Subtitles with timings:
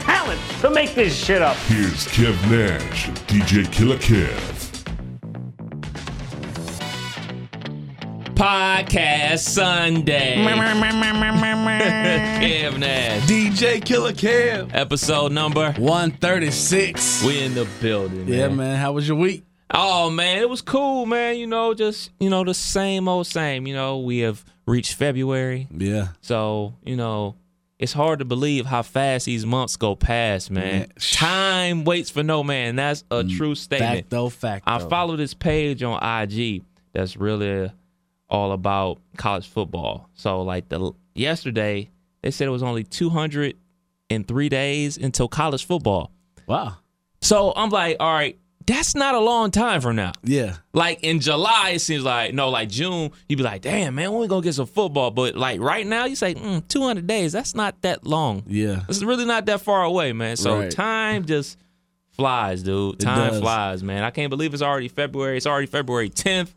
[0.00, 1.56] talent to make this shit up.
[1.68, 4.56] Here's Kev Nash DJ Killer Kev.
[8.34, 10.36] Podcast Sunday.
[12.40, 13.22] Kev Nash.
[13.28, 14.70] DJ Killer Kev.
[14.74, 15.72] Episode number.
[15.72, 17.24] 136.
[17.24, 18.26] We in the building.
[18.28, 18.56] yeah, man.
[18.56, 18.76] man.
[18.78, 19.44] How was your week?
[19.72, 21.36] Oh man, it was cool, man.
[21.36, 23.68] You know, just you know the same old same.
[23.68, 26.08] You know, we have reached February, Yeah.
[26.22, 27.36] so you know
[27.80, 30.80] it's hard to believe how fast these months go past, man.
[30.80, 30.92] Man.
[31.00, 32.76] Time waits for no man.
[32.76, 34.10] That's a mm, true statement.
[34.10, 34.70] Facto, facto.
[34.70, 37.72] I follow this page on IG that's really
[38.28, 40.10] all about college football.
[40.12, 41.88] So like the yesterday
[42.20, 46.12] they said it was only 203 days until college football.
[46.46, 46.76] Wow.
[47.22, 50.12] So I'm like, all right, that's not a long time from now.
[50.22, 50.56] Yeah.
[50.72, 54.20] Like in July, it seems like no, like June, you'd be like, damn man, when
[54.20, 55.10] we gonna get some football?
[55.10, 57.32] But like right now, you say mm, 200 days.
[57.32, 58.42] That's not that long.
[58.46, 58.82] Yeah.
[58.88, 60.36] It's really not that far away, man.
[60.36, 60.70] So Right.
[60.70, 61.58] time just
[62.12, 63.00] flies, dude.
[63.00, 64.04] Time flies, man.
[64.04, 65.36] I can't believe it's already February.
[65.36, 66.52] It's already February 10th.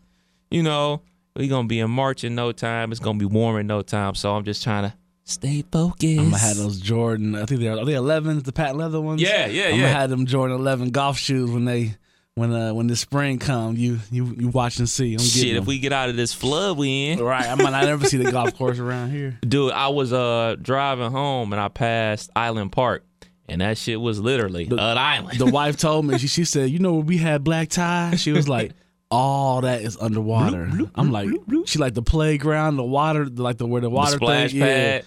[0.51, 1.01] You know,
[1.35, 2.91] we're gonna be in March in no time.
[2.91, 4.13] It's gonna be warm in no time.
[4.15, 4.93] So I'm just trying to
[5.23, 6.03] stay focused.
[6.19, 7.35] I'm gonna have those Jordan.
[7.35, 9.21] I think they're are they 11s, the patent leather ones.
[9.21, 9.81] Yeah, yeah, I'm yeah.
[9.81, 11.95] gonna have them Jordan 11 golf shoes when they
[12.35, 13.75] when uh when the spring come.
[13.77, 15.13] You you you watch and see.
[15.13, 17.19] I'm Shit, getting if we get out of this flood we in.
[17.21, 19.37] right, I might not ever see the golf course around here.
[19.47, 23.05] Dude, I was uh driving home and I passed Island Park,
[23.47, 25.37] and that shit was literally The- an island.
[25.39, 28.31] The wife told me she she said, you know, when we had black tie, she
[28.31, 28.71] was like.
[29.15, 30.67] All that is underwater.
[30.95, 31.29] I'm like,
[31.67, 34.65] she like the playground, the water, like the where the the water splash thing, yeah,
[35.01, 35.05] pad,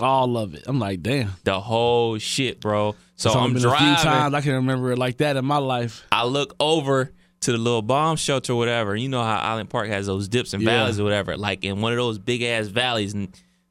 [0.00, 0.64] all of it.
[0.66, 1.32] I'm like, damn.
[1.44, 2.94] the whole shit, bro.
[3.16, 3.88] So It's I'm been driving.
[3.88, 6.04] a few times I can remember it like that in my life.
[6.10, 8.94] I look over to the little bomb shelter or whatever.
[8.96, 10.70] You know how Island Park has those dips and Yeah.
[10.78, 11.36] valleys or whatever.
[11.36, 13.28] Like in one of those big ass valleys, and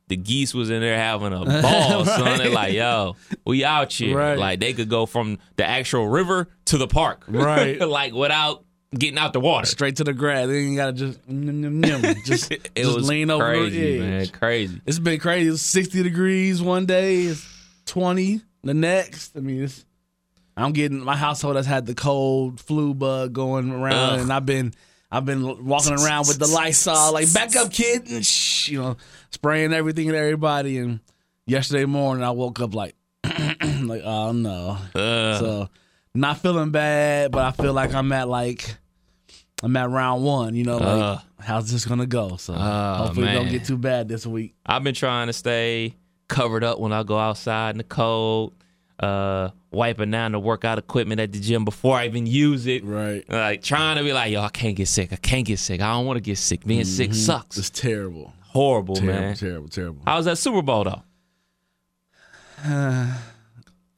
[0.08, 2.22] the geese was in there having a ball, son.
[2.24, 2.38] Right.
[2.38, 3.16] They're like, yo,
[3.46, 4.18] we out here.
[4.18, 4.38] Right.
[4.38, 7.24] Like they could go from the actual river to the park.
[7.30, 7.80] Right.
[7.88, 9.66] like without getting out the water.
[9.66, 10.48] Straight to the grass.
[10.48, 12.26] They ain't gotta just nyum, nyum, nyum.
[12.26, 14.28] just, it just was lean over crazy, man.
[14.28, 14.82] Crazy.
[14.86, 15.50] It's been crazy.
[15.50, 17.48] It's 60 degrees one day, it's
[17.86, 19.36] 20 the next.
[19.36, 19.86] I mean, it's
[20.56, 24.20] I'm getting my household has had the cold flu bug going around, Ugh.
[24.20, 24.74] and I've been
[25.12, 28.98] I've been walking around with the Lysol, like back up, kid, and shh, you know,
[29.32, 30.78] spraying everything and everybody.
[30.78, 31.00] And
[31.46, 35.70] yesterday morning, I woke up like, like oh no, so
[36.14, 38.78] not feeling bad, but I feel like I'm at like
[39.64, 40.56] I'm at round one.
[40.56, 41.18] You know, like Uh.
[41.40, 42.38] how's this gonna go?
[42.38, 44.56] So Oh, hopefully it don't get too bad this week.
[44.66, 45.96] I've been trying to stay
[46.28, 48.54] covered up when I go outside in the cold.
[49.00, 52.84] Uh, wiping down the workout equipment at the gym before I even use it.
[52.86, 53.28] Right.
[53.28, 55.12] Like trying to be like, yo, I can't get sick.
[55.12, 55.82] I can't get sick.
[55.82, 56.64] I don't want to get sick.
[56.66, 57.58] Being sick sucks.
[57.58, 58.32] It's terrible.
[58.50, 59.06] Horrible, Mm-hmm.
[59.08, 59.36] Terrible, man.
[59.36, 60.02] terrible, terrible.
[60.06, 61.02] How was that Super Bowl though?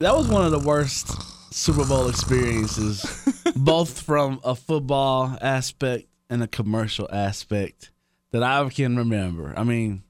[0.00, 1.10] That was one of the worst
[1.56, 3.04] Super Bowl experiences,
[3.56, 7.92] both from a football aspect and a commercial aspect
[8.32, 9.54] that I can remember.
[9.56, 10.02] I mean,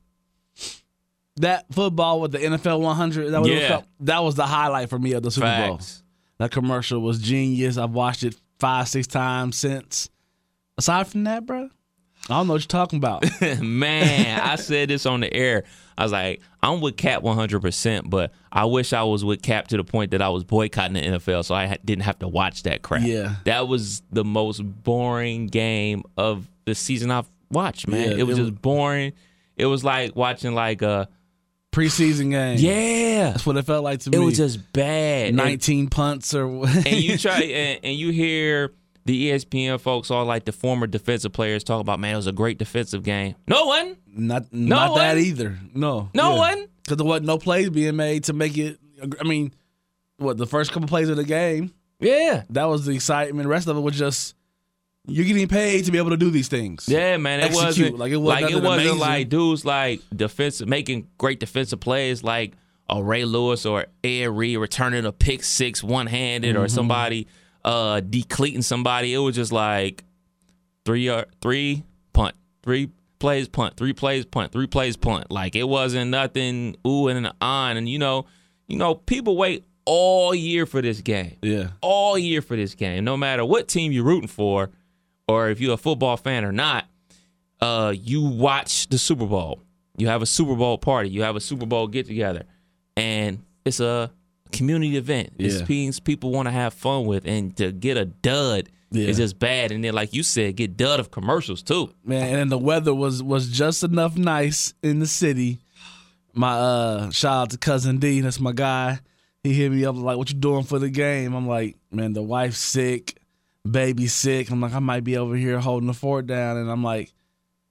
[1.36, 3.82] that football with the NFL 100, that was, Yeah.
[4.00, 5.80] that was the highlight for me of the Super Bowl.
[6.38, 7.76] That commercial was genius.
[7.76, 10.08] I've watched it five, six times since.
[10.78, 11.68] Aside from that, bro,
[12.30, 13.24] I don't know what you're talking about.
[13.62, 15.64] man, I said this on the air.
[15.96, 19.76] I was like, I'm with Kap 100%, but I wish I was with Kap to
[19.76, 22.82] the point that I was boycotting the NFL so I didn't have to watch that
[22.82, 23.02] crap.
[23.02, 23.36] Yeah.
[23.44, 28.12] That was the most boring game of the season I've watched, man.
[28.12, 29.12] Yeah, it was it just was- boring.
[29.56, 31.08] It was like watching like a
[31.72, 32.56] Preseason game.
[32.58, 33.30] yeah.
[33.32, 34.22] That's what it felt like to It me.
[34.22, 35.28] It was just bad.
[35.28, 38.72] And- 19 punts or and you try and, and you hear
[39.06, 42.32] the ESPN folks all like the former defensive players talk about, man, it was a
[42.32, 43.34] great defensive game.
[43.46, 43.96] No one.
[44.16, 45.18] Not not that one?
[45.24, 45.58] either.
[45.74, 46.08] No.
[46.14, 46.66] No one?
[46.82, 48.78] Because there wasn't no plays being made to make it.
[49.20, 49.52] I mean,
[50.18, 52.44] what the first couple plays of the game Yeah.
[52.50, 53.44] that was the excitement.
[53.44, 54.34] The rest of it was just
[55.06, 56.86] you're getting paid to be able to do these things.
[56.88, 57.40] Yeah, man.
[57.40, 57.64] It Execute.
[57.66, 58.98] wasn't Like, it wasn't like it wasn't amazing.
[58.98, 62.54] like dudes like defensive making great defensive plays like
[62.88, 66.64] a Ray Lewis or Ed Reed returning a pick six one handed Mm-hmm.
[66.64, 67.26] or somebody
[67.64, 69.14] uh decleating somebody.
[69.14, 70.04] It was just like
[70.84, 75.30] three uh, three punt, three plays punt, three plays punt, three plays punt.
[75.30, 77.76] Like it wasn't nothing ooh and an on.
[77.76, 78.26] And you know,
[78.68, 81.36] you know, people wait all year for this game.
[81.42, 81.68] Yeah.
[81.80, 83.04] All year for this game.
[83.04, 84.70] No matter what team you're rooting for,
[85.28, 86.86] or if you're a football fan or not,
[87.60, 89.60] uh, you watch the Super Bowl.
[89.96, 91.08] You have a Super Bowl party.
[91.08, 92.44] You have a Super Bowl get together,
[92.96, 94.10] and it's a
[94.56, 95.30] community event.
[95.38, 95.66] It's Yeah.
[95.66, 99.06] things people want to have fun with, and to get a dud Yeah.
[99.08, 99.72] is just bad.
[99.72, 101.90] And then, like you said, get dud of commercials too.
[102.04, 102.38] man.
[102.38, 105.58] And the weather was was just enough nice in the city.
[106.32, 109.00] My uh shout out to cousin D, that's my guy.
[109.42, 112.22] He hit me up like, "What you doing for the game?" I'm like, "Man, the
[112.22, 113.18] wife's sick,
[113.70, 116.82] baby sick." I'm like, "I might be over here holding the fort down," and I'm
[116.82, 117.12] like.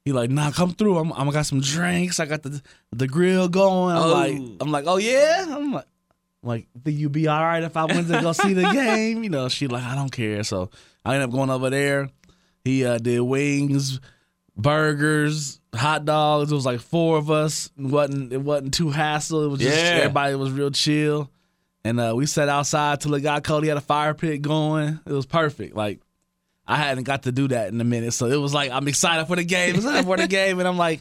[0.06, 0.98] He like, nah, come through.
[0.98, 2.20] I'm, I'm got some drinks.
[2.20, 2.60] I got the
[2.92, 3.96] the grill going.
[3.96, 4.12] I'm Oh.
[4.12, 5.46] like, I'm like, oh yeah.
[5.48, 5.86] I'm like,
[6.44, 9.24] like, think you be all right if I went to go see the game?
[9.24, 10.42] You know, she like, I don't care.
[10.44, 10.70] So
[11.04, 12.10] I ended up going over there.
[12.64, 14.00] He uh, did wings,
[14.56, 16.50] burgers, hot dogs.
[16.50, 17.70] It was like four of us.
[17.78, 19.44] It wasn't it wasn't too hassle.
[19.44, 19.90] It was just Yeah.
[19.98, 21.30] everybody was real chill.
[21.86, 23.62] And uh, we sat outside till it got cold.
[23.62, 25.00] He had a fire pit going.
[25.06, 25.76] It was perfect.
[25.76, 26.00] Like
[26.66, 29.26] I hadn't got to do that in a minute, so it was like I'm excited
[29.26, 29.74] for the game.
[29.74, 31.00] Excited for the game, and I'm like,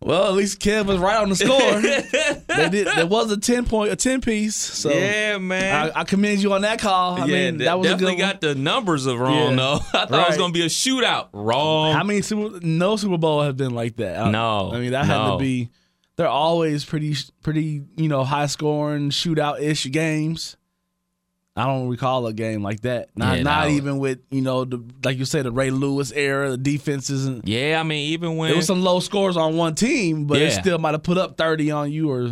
[0.00, 1.58] well, at least Kev was right on the score.
[2.56, 2.86] they did.
[2.86, 4.54] There was a ten point, a ten piece.
[4.56, 5.90] So yeah, man.
[5.94, 7.14] I, I commend you on that call.
[7.20, 8.30] I yeah, mean, that was definitely good one.
[8.32, 9.56] got the numbers of wrong Yeah.
[9.56, 9.74] though.
[9.98, 11.28] I thought it was gonna be a shootout.
[11.32, 11.94] Wrong.
[11.94, 12.60] How many Super?
[12.64, 14.18] No Super Bowl have been like that.
[14.20, 15.70] I- No, I mean that had to be.
[16.16, 20.56] They're always pretty, pretty, you know, high scoring shootout ish games.
[21.58, 23.08] I don't recall a game like that.
[23.16, 23.74] Not, Yeah, not no.
[23.74, 27.46] even with you know, the like you said, the Ray Lewis era, the defenses, and
[27.46, 30.52] yeah, I mean, even when there was some low scores on one team, but it
[30.52, 32.28] still might have put up thirty on you or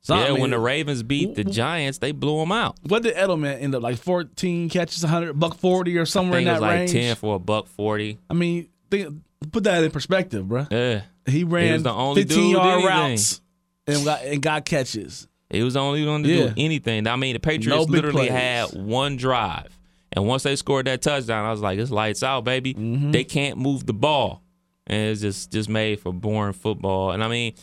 [0.00, 0.34] something.
[0.36, 2.76] yeah, when the Ravens beat the Giants, they blew them out.
[2.84, 3.98] what did Edelman end up like?
[3.98, 6.92] Fourteen catches, hundred buck forty or I somewhere think in it that like range.
[6.92, 8.18] ten for a buck forty.
[8.30, 10.66] I mean, think, put that in perspective, bro.
[10.70, 13.40] Yeah, He ran was the only 15 who did yard routes
[13.86, 15.26] and got and got catches.
[15.50, 16.46] He was the only one to Yeah.
[16.48, 17.06] do anything.
[17.06, 18.30] I mean, the Patriots big literally plays.
[18.30, 19.78] had one drive,
[20.12, 23.10] and once they scored that touchdown, I was like, "It's lights out, baby." Mm-hmm.
[23.12, 24.42] They can't move the ball,
[24.86, 27.12] and it's just just made for boring football.
[27.12, 27.54] And I mean.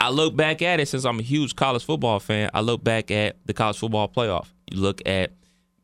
[0.00, 2.50] I look back at it since I'm a huge college football fan.
[2.54, 4.46] I look back at the college football playoff.
[4.70, 5.32] You look at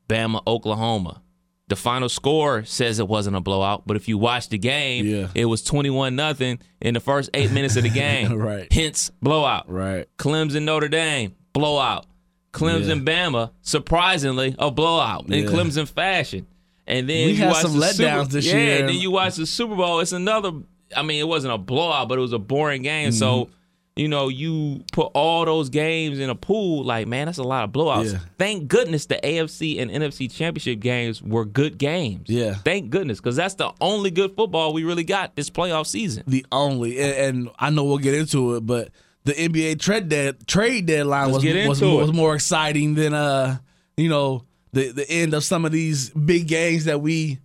[0.09, 1.21] Bama, Oklahoma.
[1.67, 5.29] The final score says it wasn't a blowout, but if you watch the game, Yeah.
[5.35, 8.35] it was 21 nothing in the first eight minutes of the game.
[8.35, 8.73] Right.
[8.73, 9.69] Hence, blowout.
[9.69, 10.07] Right.
[10.17, 12.05] Clemson, Notre Dame, blowout.
[12.53, 15.51] Clemson, Bama, surprisingly, a blowout in Yeah.
[15.51, 16.47] Clemson fashion.
[16.87, 18.79] And then We you had watch some the letdowns Super, this yeah, year.
[18.81, 20.01] and then you watch the Super Bowl.
[20.01, 20.53] It's another.
[20.95, 23.09] I mean, it wasn't a blowout, but it was a boring game.
[23.09, 23.19] Mm-hmm.
[23.19, 23.49] So,
[23.97, 26.85] you know, you put all those games in a pool.
[26.85, 28.13] Like, man, that's a lot of blowouts.
[28.13, 28.19] Yeah.
[28.39, 32.29] Thank goodness the AFC and NFC championship games were good games.
[32.29, 32.55] Yeah.
[32.55, 36.23] Thank goodness, because that's the only good football we really got this playoff season.
[36.29, 38.91] The only and, and I know we'll get into it, but
[39.25, 43.59] the NBA trade dead, trade deadline Let's was was, was more exciting than uh
[43.97, 47.39] you know the the end of some of these big games that we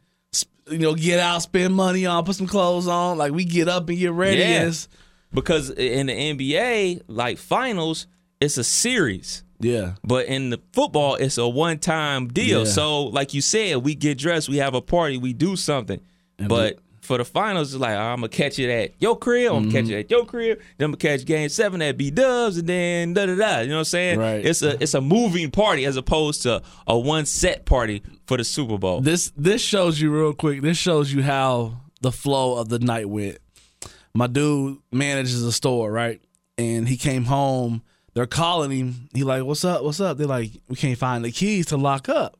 [0.70, 3.90] you know get out, spend money on, put some clothes on, like we get up
[3.90, 4.38] and get ready.
[4.40, 4.64] Yeah.
[4.64, 4.88] and
[5.34, 8.08] Because in the NBA, like finals,
[8.40, 9.44] it's a series.
[9.60, 12.60] yeah, But in the football, it's a one time deal.
[12.66, 12.72] Yeah.
[12.72, 16.02] So, like you said, we get dressed, we have a party, we do something.
[16.48, 16.80] but
[17.10, 19.66] for the finals, it's like, ah, I'm going to catch it at your crib, I'm
[19.66, 20.00] to catch it mm-hmm.
[20.00, 23.26] at your crib, then I'm to catch game seven at B Dubs, and then da
[23.26, 23.60] da da.
[23.62, 24.20] You know what I'm saying?
[24.20, 24.46] Right.
[24.46, 28.44] It's a it's a moving party as opposed to a one set party for the
[28.44, 29.02] Super Bowl.
[29.02, 30.62] this this shows you real quick.
[30.62, 33.40] This shows you how the flow of the night went.
[34.14, 36.22] My dude manages a store, right?
[36.60, 37.82] And he came home.
[38.14, 39.10] They're calling him.
[39.16, 39.84] He like, "What's up?
[39.84, 42.38] What's up?" They're like, "We can't find the keys to lock up."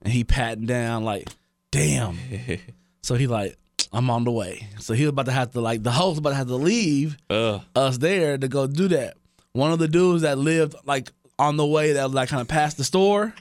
[0.00, 1.28] And he patting down like,
[1.70, 2.18] "Damn."
[3.02, 3.58] so he like,
[3.92, 6.30] "I'm on the way." So he was about to have to like the host about
[6.30, 7.60] to have to leave Ugh.
[7.74, 9.16] us there to go do that.
[9.52, 12.76] One of the dudes that lived like on the way that like kind of past
[12.76, 13.34] the store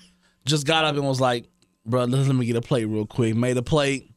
[0.45, 1.45] just got up and was like,
[1.85, 4.11] "Bro, let me get a plate real quick." Made a plate.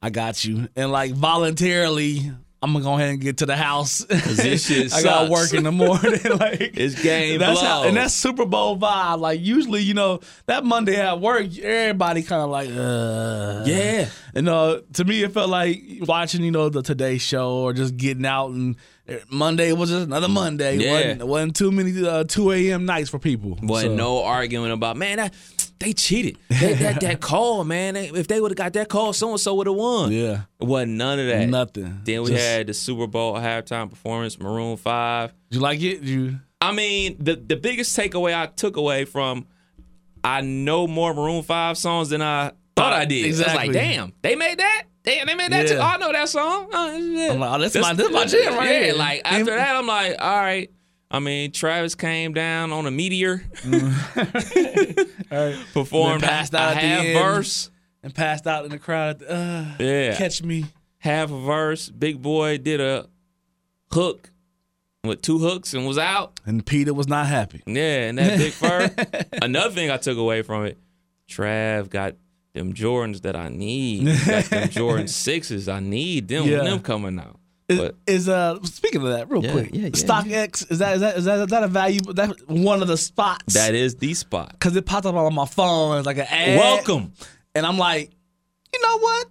[0.00, 3.98] I got you, and like voluntarily, I'm gonna go ahead and get to the house.
[4.08, 6.12] this shit I got work in the morning.
[6.38, 9.20] like It's game that's how, and that's Super Bowl vibe.
[9.20, 14.08] Like usually, you know, that Monday at work, everybody kind of like, uh, Yeah.
[14.34, 17.96] and uh, to me, it felt like watching, you know, the Today Show or just
[17.96, 18.50] getting out.
[18.50, 18.74] And
[19.08, 20.78] uh, Monday was just another Monday.
[20.78, 20.92] Yeah.
[20.92, 22.86] wasn't, wasn't too many uh, two a.m.
[22.86, 23.56] nights for people.
[23.62, 25.32] Wasn't So, no arguing about man that
[25.80, 26.38] they cheated.
[26.48, 27.94] They, that that call, man.
[27.94, 30.12] they- if they would have got that call, so and so would have won.
[30.12, 31.48] Yeah, It wasn't none of that.
[31.48, 32.00] nothing.
[32.04, 35.32] Then we Just- had the Super Bowl halftime performance, Maroon Five.
[35.50, 36.00] Did you like it?
[36.00, 39.46] Did you I mean, the the biggest takeaway I took away from
[40.24, 43.24] I know more Maroon Five songs than I thought I did.
[43.24, 43.66] I was Exactly.
[43.68, 44.84] like, damn, they made that.
[45.04, 45.72] Damn, they made that Yeah.
[45.74, 45.78] too.
[45.78, 46.68] Oh, I know that song.
[46.72, 47.32] Oh, yeah.
[47.32, 48.94] I'm like, oh, that's my- that's my jam right yeah, here.
[48.94, 50.70] like after that, I'm like, all right.
[51.10, 53.42] I mean, Travis came down on a meteor,
[55.72, 57.18] performed Then passed a, out a at the half end.
[57.18, 57.70] verse,
[58.02, 59.22] and passed out in the crowd.
[59.22, 60.16] Uh, Yeah.
[60.16, 60.66] catch me.
[60.98, 61.88] half a verse.
[61.88, 63.06] Big Boi did a
[63.92, 64.30] hook
[65.04, 66.40] with two hooks and was out.
[66.44, 67.62] And Peter was not happy.
[67.66, 68.90] Yeah, and that big fur.
[69.42, 70.76] Another thing I took away from it,
[71.28, 72.16] Trav got
[72.52, 74.06] them Jordans that I need.
[74.26, 75.68] got them Jordan sixes.
[75.68, 76.44] I need them.
[76.46, 76.64] Yeah.
[76.64, 77.37] Them coming out.
[77.68, 81.00] Is, is uh speaking of that, real Yeah, quick, yeah, yeah, StockX is that is
[81.00, 82.00] that is that, is that a value?
[82.14, 84.52] That one of the spots that is the spot.
[84.52, 86.58] because it popped up on my phone as like an ad.
[86.58, 87.12] Welcome.
[87.54, 88.10] and I'm like,
[88.74, 89.26] you know what?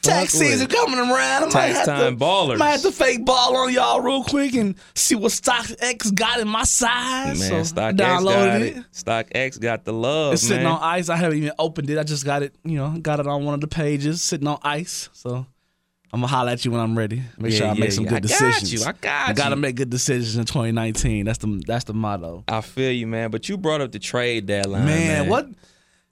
[0.00, 1.44] Tax season coming around.
[1.44, 2.58] I Tax time to, ballers.
[2.58, 6.48] Might have to fake ball on y'all real quick and see what StockX got in
[6.48, 7.38] my size.
[7.38, 8.76] Man, so StockX downloaded got it.
[8.78, 8.84] it.
[8.92, 10.72] StockX got the love, It's sitting man.
[10.72, 11.08] on ice.
[11.08, 11.98] I haven't even opened it.
[11.98, 14.58] I just got it, you know, got it on one of the pages, sitting on
[14.62, 15.08] ice.
[15.12, 15.46] So
[16.12, 17.22] I'm gonna holler at you when I'm ready.
[17.38, 18.10] Make Yeah, sure I yeah, make some yeah.
[18.10, 18.72] good I got decisions.
[18.72, 18.80] you.
[18.84, 19.60] I got I gotta you.
[19.62, 21.24] make good decisions in 2019.
[21.24, 22.44] That's the that's the motto.
[22.48, 23.30] I feel you, man.
[23.30, 25.28] But you brought up the trade deadline, man, man.
[25.28, 25.48] what?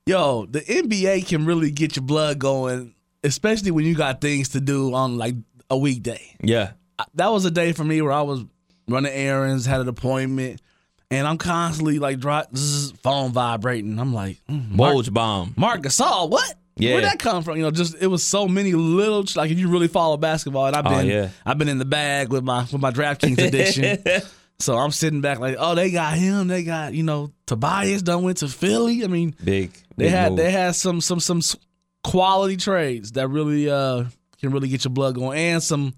[0.06, 4.60] Yo, the NBA can really get your blood going, especially when you got things to
[4.60, 5.34] do on like
[5.68, 6.20] a weekday.
[6.42, 8.42] Yeah, I- That was a day for me where I was
[8.88, 10.60] running errands, had an appointment,
[11.10, 13.98] and I'm constantly like dry, zzz, phone vibrating.
[14.00, 15.52] I'm like, mm, Mark, bomb.
[15.56, 16.54] Marc Gasol, what?
[16.82, 16.92] Yeah.
[16.94, 17.56] Where'd that come from?
[17.56, 20.76] You know, just it was so many little like if you really follow basketball, and
[20.76, 21.28] I've Oh, been yeah.
[21.46, 24.02] I've been in the bag with my with my DraftKings edition.
[24.60, 26.46] So I'm sitting back like, oh, they got him.
[26.48, 29.02] They got you know Tobias done went to Philly.
[29.04, 29.72] I mean, Big.
[29.96, 30.36] they big had move.
[30.36, 31.40] they had some some some
[32.04, 34.04] quality trades that really uh
[34.38, 35.94] can really get your blood going and some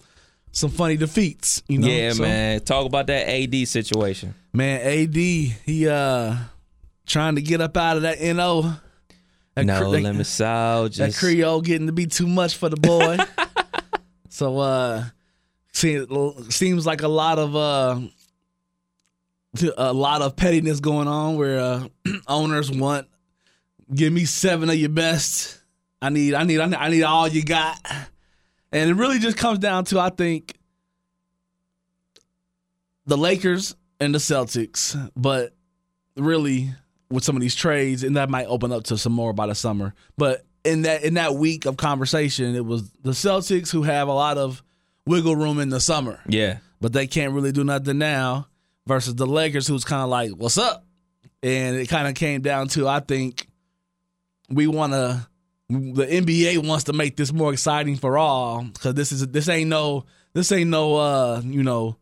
[0.53, 1.61] some funny defeats.
[1.67, 2.61] You know, yeah, So, man.
[2.61, 4.33] Talk about that AD situation.
[4.53, 6.37] Man, AD he uh
[7.05, 8.75] trying to get up out of that no.
[9.55, 10.95] That no cre- that- South.
[10.95, 13.19] that Creole getting to be too much for the boy.
[14.29, 15.05] so uh
[15.73, 16.05] see,
[16.49, 18.01] seems like a lot of uh
[19.77, 21.87] a lot of pettiness going on where uh
[22.27, 23.07] owners want
[23.95, 25.61] give me seven of your best.
[26.01, 27.79] I need I need I need, I need all you got.
[28.73, 30.55] And it really just comes down to I think
[33.05, 35.53] the Lakers and the Celtics, but
[36.17, 36.71] really
[37.13, 39.55] with some of these trades, and that might open up to some more by the
[39.55, 39.95] summer.
[40.17, 44.13] But in that in that week of conversation, it was the Celtics who have a
[44.13, 44.63] lot of
[45.07, 46.59] wiggle room in the summer, yeah.
[46.81, 48.47] but they can't really do nothing now.
[48.87, 50.85] Versus the Lakers, who's kind of like, "What's up?"
[51.43, 53.47] And it kind of came down to, I think,
[54.49, 55.27] we want to.
[55.69, 59.71] The NBA wants to make this more exciting for all because this is this ain't
[59.71, 60.05] no
[60.35, 61.97] this ain't no uh you know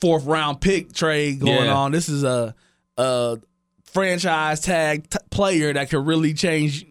[0.00, 1.74] fourth round pick trade going Yeah.
[1.74, 1.92] on.
[1.92, 2.54] This is a
[2.96, 3.38] a
[3.84, 6.86] franchise tag t- player that could really change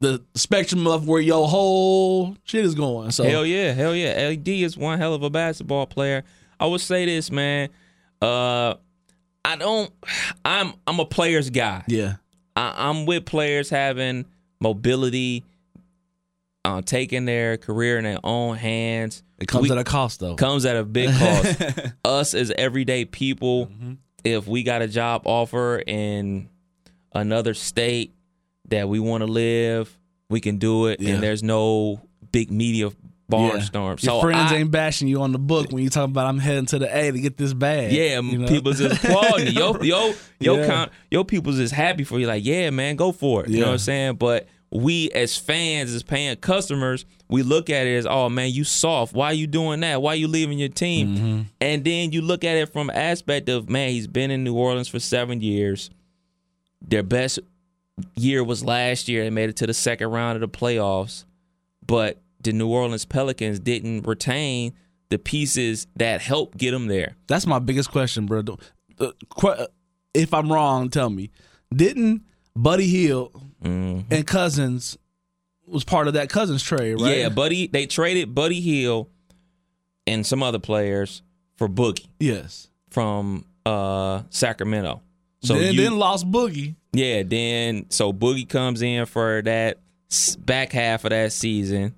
[0.00, 3.10] the spectrum of where your whole shit is going.
[3.10, 4.08] So Hell yeah, hell yeah.
[4.10, 6.24] AD is one hell of a basketball player.
[6.58, 7.68] I would say this, man.
[8.22, 8.74] Uh,
[9.44, 9.90] I don't.
[10.44, 11.84] I'm I'm a player's guy.
[11.88, 12.16] yeah,
[12.56, 14.26] I, I'm with players having
[14.60, 15.44] mobility,
[16.64, 19.22] uh, taking their career in their own hands.
[19.38, 20.34] it comes We- at a cost though.
[20.34, 21.62] comes at a big cost.
[22.04, 23.92] Us as everyday people, Mm-hmm.
[24.24, 26.48] If we got a job offer in
[27.12, 28.14] another state
[28.68, 29.96] that we want to live,
[30.28, 31.14] we can do it, Yeah.
[31.14, 32.00] and there's no
[32.32, 32.90] big media
[33.30, 34.00] barnstorm.
[34.02, 36.38] Your So friends I- ain't bashing you on the book when you talk about I'm
[36.38, 37.92] heading to the A to get this bag.
[37.92, 38.48] Yeah, you know?
[38.48, 39.52] people just applauding you.
[39.52, 40.66] Yo, yo, yo, Yeah.
[40.66, 42.26] count, yo, people's just happy for you.
[42.26, 43.50] Like, yeah, man, go for it.
[43.50, 44.16] You know what I'm saying?
[44.16, 48.64] But we as fans, as paying customers, we look at it as, oh man, you
[48.64, 49.12] soft.
[49.14, 50.00] Why are you doing that?
[50.00, 51.16] Why are you leaving your team?
[51.16, 51.40] Mm-hmm.
[51.60, 54.88] And then you look at it from aspect of, man, he's been in New Orleans
[54.88, 55.90] for seven years.
[56.82, 57.40] Their best
[58.16, 59.24] year was last year.
[59.24, 61.24] They made it to the second round of the playoffs,
[61.86, 64.72] but the New Orleans Pelicans didn't retain
[65.10, 67.16] the pieces that helped get them there.
[67.26, 68.42] That's my biggest question, bro.
[68.42, 68.56] The-
[68.96, 69.66] the que-
[70.14, 71.30] If I'm wrong, tell me.
[71.74, 72.22] Didn't
[72.56, 74.10] Buddy Hield Mm-hmm.
[74.12, 74.96] and Cousins
[75.66, 77.18] was part of that Cousins trade, right?
[77.18, 77.66] Yeah, Buddy.
[77.66, 79.08] They traded Buddy Hield
[80.06, 81.20] and some other players
[81.56, 82.68] for Boogie Yes.
[82.88, 85.02] from uh, Sacramento.
[85.42, 86.74] So then, you, then lost Boogie.
[86.94, 89.78] yeah, then so Boogie comes in for that
[90.38, 91.94] back half of that season,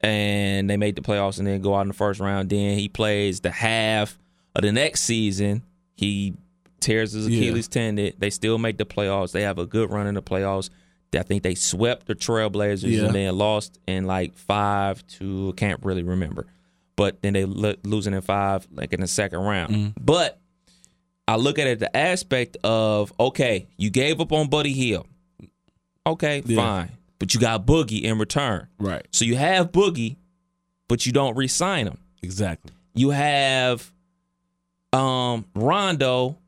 [0.00, 2.50] and they make the playoffs and then go out in the first round.
[2.50, 4.18] Then he plays the half
[4.54, 5.62] of the next season.
[5.96, 6.34] He
[6.80, 7.38] tears his Yeah.
[7.42, 8.12] Achilles tendon.
[8.18, 9.32] They still make the playoffs.
[9.32, 10.70] They have a good run in the playoffs.
[11.14, 13.06] I think they swept the Trailblazers Yeah.
[13.06, 16.46] and then lost in like five to can't really remember,
[16.96, 19.74] but then they lo- losing in five like in the second round.
[19.74, 20.04] Mm-hmm.
[20.04, 20.38] But
[21.26, 25.06] I look at it the aspect of okay, you gave up on Buddy Hield.
[26.06, 26.56] Okay, Yeah.
[26.56, 28.68] fine, but you got Boogie in return.
[28.78, 29.06] Right.
[29.10, 30.16] So you have Boogie,
[30.88, 31.98] but you don't re-sign him.
[32.22, 32.70] Exactly.
[32.94, 33.92] You have
[34.92, 36.38] um, Rondo,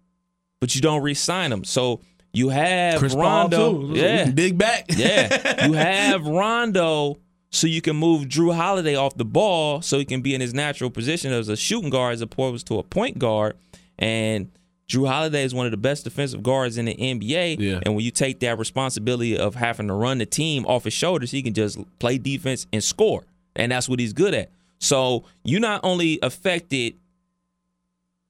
[0.62, 1.64] but you don't re-sign him.
[1.64, 2.00] So
[2.32, 3.98] you have Chris Rondo, too.
[3.98, 4.84] yeah, Big back.
[4.96, 5.66] yeah.
[5.66, 7.18] You have Rondo,
[7.50, 10.54] so you can move Jrue Holiday off the ball, so he can be in his
[10.54, 13.56] natural position as a shooting guard as opposed to a point guard.
[13.98, 14.52] And
[14.88, 17.56] Jrue Holiday is one of the best defensive guards in the NBA.
[17.58, 17.80] Yeah.
[17.84, 21.32] And when you take that responsibility of having to run the team off his shoulders,
[21.32, 23.24] he can just play defense and score.
[23.56, 24.50] And that's what he's good at.
[24.78, 26.94] So you not only affected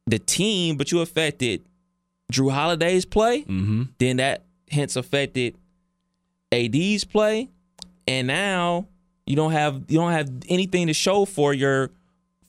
[0.06, 1.62] the team, but you affected
[2.32, 3.42] Jrue Holiday's play.
[3.42, 3.82] Mm-hmm.
[3.98, 5.56] Then that hence affected
[6.52, 7.48] AD's play,
[8.06, 8.86] and now
[9.26, 11.90] you don't have you don't have anything to show for your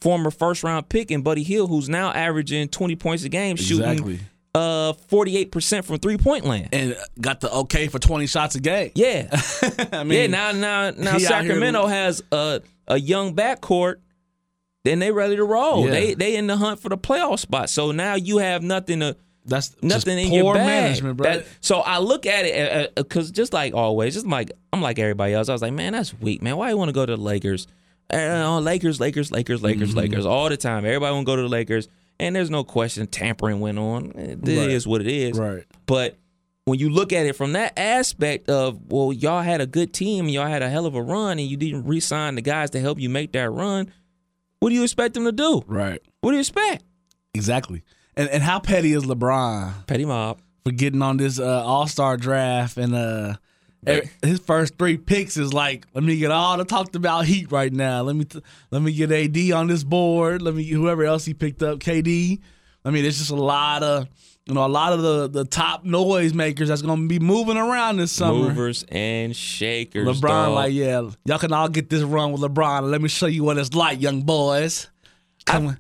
[0.02, 4.20] former first round pick in Buddy Hield, who's now averaging twenty points a game, shooting
[4.56, 6.70] uh forty eight percent from three point land.
[6.74, 8.92] And got the okay for 20 shots a game.
[8.96, 9.30] Yeah,
[9.92, 10.28] I mean, yeah.
[10.28, 13.96] Now now now Sacramento has a a young backcourt.
[14.84, 15.86] Then they ready to roll.
[15.86, 15.92] Yeah.
[15.92, 17.70] They they in the hunt for the playoff spot.
[17.70, 20.66] So now you have nothing to that's nothing in poor your bag.
[20.66, 21.32] management, bro.
[21.38, 25.34] That- so I look at it because just like always, just like I'm like everybody
[25.34, 25.50] else.
[25.50, 26.58] I was like, man, that's weak, man.
[26.58, 27.68] Why you want to go to the Lakers?
[28.12, 29.98] Uh, Lakers, Lakers, Lakers, Lakers, Mm-hmm.
[29.98, 30.86] Lakers, all the time.
[30.86, 31.88] Everybody want to go to the Lakers,
[32.20, 34.12] and there's no question tampering went on.
[34.16, 34.92] It is Right.
[34.92, 35.38] what it is.
[35.38, 35.64] right.
[35.88, 36.18] But
[36.66, 40.28] when you look at it from that aspect of, well, y'all had a good team,
[40.30, 43.00] y'all had a hell of a run, and you didn't re-sign the guys to help
[43.00, 43.92] you make that run.
[44.60, 45.64] What do you expect them to do?
[45.68, 46.02] Right.
[46.22, 46.84] What do you expect?
[47.34, 47.84] Exactly.
[48.16, 50.40] And and how petty is LeBron Petty mob.
[50.64, 53.36] for getting on this uh, All Star draft and uh
[54.22, 57.72] his first three picks is like, let me get all the talked about Heat right
[57.72, 58.02] now.
[58.02, 58.42] Let me t-
[58.72, 60.42] let me get AD on this board.
[60.42, 62.40] Let me whoever else he picked up, KD.
[62.86, 64.08] I mean, it's just a lot of
[64.46, 67.98] you know a lot of the the top noise makers that's gonna be moving around
[67.98, 68.50] this summer.
[68.50, 70.08] Movers and shakers.
[70.08, 70.54] LeBron, dog.
[70.56, 72.90] like, yeah, y'all can all get this run with LeBron.
[72.90, 74.90] Let me show you what it's like, young boys.
[75.46, 75.78] Come on.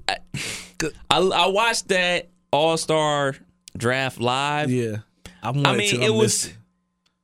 [1.09, 3.35] I, I watched that All Star
[3.77, 4.69] draft live.
[4.71, 4.97] Yeah.
[5.41, 6.51] I, I mean, it was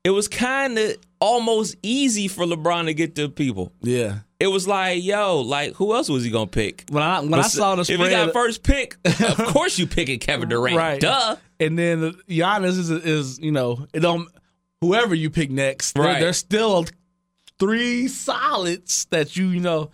[0.03, 3.71] it was kind of almost easy for LeBron to get to people.
[3.81, 4.19] Yeah.
[4.39, 6.85] It was like, yo, like who else was he gonna pick?
[6.89, 9.85] When I when I saw the if spread, he got first pick, of course you
[9.87, 10.77] picking Kevin Durant.
[10.77, 11.01] Right.
[11.01, 11.35] Duh.
[11.59, 14.29] and then Giannis is is you know it don't
[14.81, 16.19] whoever you pick next, Right.
[16.21, 16.85] there's still
[17.59, 19.91] three solids that you you know.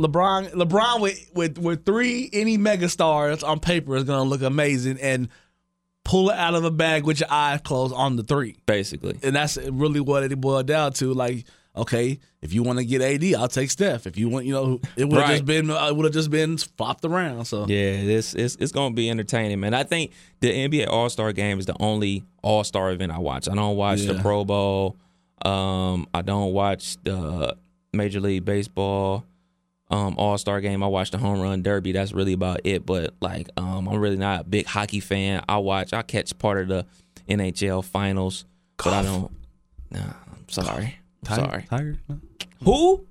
[0.00, 5.28] LeBron LeBron with with with three any megastars on paper is gonna look amazing and
[6.04, 8.56] pull it out of the bag with your eyes closed on the three.
[8.66, 9.18] Basically.
[9.22, 11.12] And that's really what it boiled down to.
[11.12, 11.44] Like,
[11.76, 14.06] okay, if you want to get AD, I'll take Steph.
[14.06, 15.34] If you want, you know, it would have Right.
[15.34, 17.44] just been uh, it would have just been flopped around.
[17.44, 19.74] So Yeah, this it's it's gonna be entertaining, man.
[19.74, 23.48] I think the NBA All Star Game is the only All Star event I watch.
[23.48, 24.96] I don't watch the Pro Bowl.
[25.44, 27.56] Um, I don't watch the
[27.92, 29.24] Major League Baseball
[29.90, 30.82] um, All Star Game.
[30.82, 31.92] I watch the Home Run Derby.
[31.92, 32.86] That's really about it.
[32.86, 35.44] But like, um, I'm really not a big hockey fan.
[35.48, 35.92] I watch.
[35.92, 36.86] I catch part of the
[37.28, 38.44] NHL Finals,
[38.76, 39.30] but I don't.
[39.90, 40.98] Nah, I'm sorry.
[41.28, 41.66] I'm sorry.
[41.68, 41.98] Tiger.
[42.08, 42.20] No.
[42.64, 43.06] Who?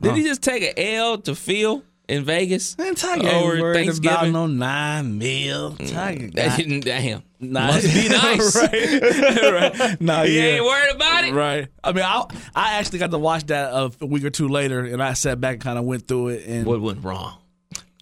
[0.00, 2.76] Did he just take an L to Phil in Vegas?
[2.78, 4.32] Man, Tiger Over ain't worried about Thanksgiving?
[4.32, 5.72] no nine mil.
[5.76, 6.34] Tiger mm.
[6.34, 7.22] got Damn.
[7.40, 8.56] nah, Must be nice.
[8.56, 9.72] right.
[9.80, 10.00] right.
[10.00, 10.42] Nah, He yeah.
[10.44, 11.34] ain't worried about it.
[11.34, 11.68] Right.
[11.82, 15.02] I mean, I I actually got to watch that a week or two later, and
[15.02, 17.38] I sat back and kind of went through it, and What went wrong?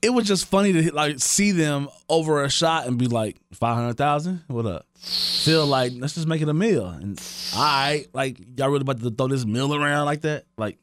[0.02, 3.74] it was just funny to like see them over a shot and be like five
[3.74, 4.42] hundred thousand.
[4.48, 4.84] What up?
[4.98, 6.86] Feel like let's just make it a meal.
[6.86, 7.18] And
[7.56, 10.44] all right, like y'all really about to throw this meal around like that?
[10.58, 10.76] Like,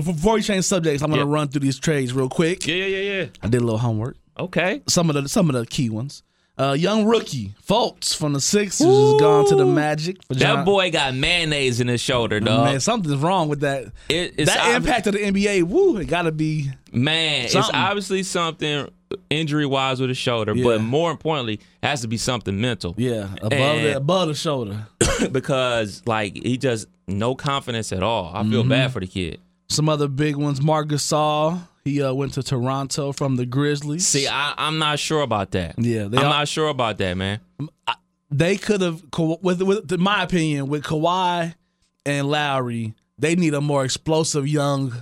[0.00, 1.32] but before we change subjects, I'm gonna Yeah.
[1.34, 2.66] run through these trades real quick.
[2.66, 3.26] Yeah, yeah, yeah, yeah.
[3.42, 4.16] I did a little homework.
[4.38, 4.82] Okay.
[4.88, 6.22] Some of the some of the key ones.
[6.58, 10.18] Uh, young rookie Fultz from the Sixers has gone to the Magic.
[10.28, 12.64] For That John- boy got mayonnaise in his shoulder, dog.
[12.66, 13.84] man, something's wrong with that.
[14.10, 17.54] It- it's that ob- impact of the NBA, woo, it got to be Man, it's
[17.56, 18.88] obviously something
[19.30, 20.64] injury wise with his shoulder, Yeah.
[20.64, 22.94] but more importantly, it has to be something mental.
[22.98, 24.86] yeah above And- the above the shoulder.
[25.32, 28.32] because like he just no confidence at all.
[28.34, 28.50] I Mm-hmm.
[28.52, 29.38] feel bad for the kid.
[29.70, 30.60] Some other big ones.
[30.60, 34.06] Marc Gasol, he uh, went to Toronto from the Grizzlies.
[34.06, 35.76] See, I, I'm not sure about that.
[35.78, 37.40] Yeah, they I'm not sure about that, man.
[38.30, 39.02] they could have,
[39.42, 41.54] with, with in my opinion, with Kawhi
[42.04, 44.92] and Lowry, they need a more explosive young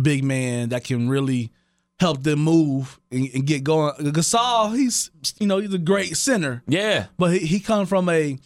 [0.00, 1.50] big man that can really
[1.98, 3.92] help them move and, and get going.
[3.94, 8.38] Gasol, he's you know he's a great center, Yeah, but he, he comes from a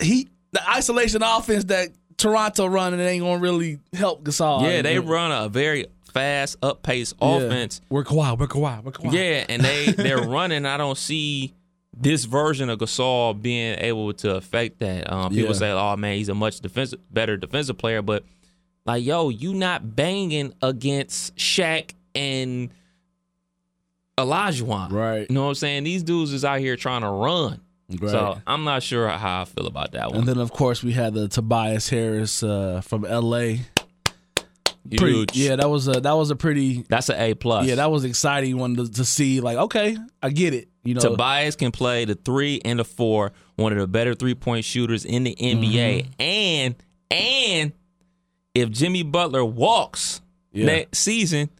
[0.00, 4.62] he the isolation offense that Toronto run and it ain't gonna really help Gasol.
[4.62, 7.28] yeah, they run a very fast, up pace Yeah.
[7.36, 7.80] offense.
[7.88, 9.12] We're Kawhi, we're Kawhi, we're Kawhi.
[9.12, 10.66] Yeah, and they they're running.
[10.66, 11.54] I don't see
[11.96, 15.10] this version of Gasol being able to affect that.
[15.12, 15.58] Um, people Yeah.
[15.58, 18.24] say, "Oh man, he's a much defensive, better defensive player," but
[18.86, 22.70] like, yo, you not banging against Shaq and
[24.18, 24.90] Olajuwon.
[24.92, 25.26] Right.
[25.28, 25.84] You know what I'm saying?
[25.84, 27.60] These dudes is out here trying to run.
[27.98, 28.10] Right.
[28.10, 30.20] So I'm not sure how I feel about that one.
[30.20, 33.60] And then of course we had the Tobias Harris uh, from L.A.
[34.96, 35.36] Pretty- Huge.
[35.36, 37.66] yeah, that was a that was a pretty That's an A plus.
[37.66, 39.40] yeah that was exciting one to, to see.
[39.40, 40.68] Like okay, I get it.
[40.84, 44.34] You know, Tobias can play the three and the four, one of the better three
[44.34, 46.06] point shooters in the NBA.
[46.06, 46.22] Mm-hmm.
[46.22, 46.74] And
[47.10, 47.72] and
[48.54, 50.22] if Jimmy Butler walks
[50.52, 50.66] Yeah.
[50.66, 51.50] next season,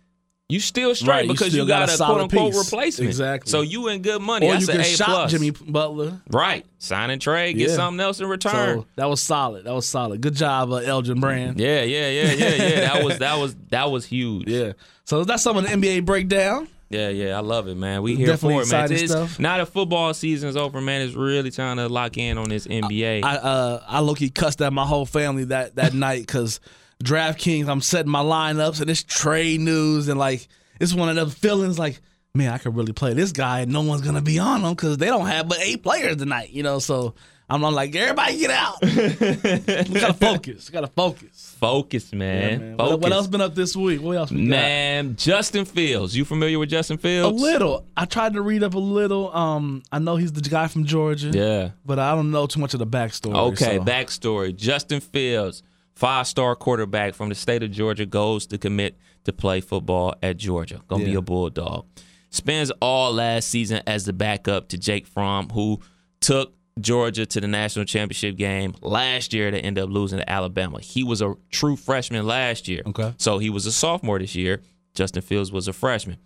[0.50, 2.64] you still straight Right, because still you got got, a quote unquote piece.
[2.64, 3.08] replacement.
[3.08, 3.50] Exactly.
[3.50, 4.46] So you in good money.
[4.48, 5.30] or That's you can A shop plus.
[5.30, 6.20] Jimmy Butler.
[6.30, 6.66] Right.
[6.78, 7.76] Sign and trade, get Yeah.
[7.76, 8.80] something else in return.
[8.80, 9.64] So that was solid.
[9.64, 10.20] That was solid.
[10.20, 11.58] Good job, uh, Elton Brand.
[11.60, 12.80] yeah, yeah, yeah, yeah, yeah.
[12.92, 14.48] that was that was that was huge.
[14.48, 14.72] Yeah.
[15.04, 16.68] So that's some of the NBA breakdown.
[16.88, 18.02] Yeah, yeah, I love it, man.
[18.02, 18.92] We here Definitely for it, man.
[18.92, 19.38] It's, stuff.
[19.38, 23.22] now that football season's over, man, it's really trying to lock in on this NBA.
[23.22, 26.58] I uh I low key cussed at my whole family that that night because
[27.02, 30.48] DraftKings, I'm setting my lineups and it's trade news and like
[30.80, 32.00] it's one of those feelings like,
[32.34, 34.98] man, I could really play this guy and no one's gonna be on him because
[34.98, 36.78] they don't have but eight players tonight, you know.
[36.78, 37.14] So
[37.50, 38.80] I'm, I'm like, everybody get out.
[38.82, 40.70] we gotta focus.
[40.70, 41.56] We gotta focus.
[41.58, 42.60] Focus, man.
[42.60, 42.92] Man, Focus.
[42.92, 44.00] What, what else been up this week?
[44.00, 44.50] What else we got?
[44.50, 46.16] Man, Justin Fields.
[46.16, 47.40] You familiar with Justin Fields?
[47.40, 47.84] A little.
[47.96, 49.34] I tried to read up a little.
[49.34, 51.30] Um, I know he's the guy from Georgia.
[51.30, 51.70] Yeah.
[51.84, 53.34] But I don't know too much of the backstory.
[53.34, 53.84] Okay, so.
[53.84, 54.56] backstory.
[54.56, 55.64] Justin Fields,
[56.00, 60.38] five star quarterback from the state of Georgia, goes to commit to play football at
[60.38, 60.80] Georgia.
[60.88, 61.84] Gonna be a Bulldog.
[62.30, 65.78] Spends all last season as the backup to Jake Fromm, who
[66.20, 70.80] took Georgia to the national championship game last year to end up losing to Alabama.
[70.80, 72.82] He was a true freshman last year.
[72.86, 73.12] Okay.
[73.18, 74.62] So he was a sophomore this year.
[74.94, 76.16] Justin Fields was a freshman.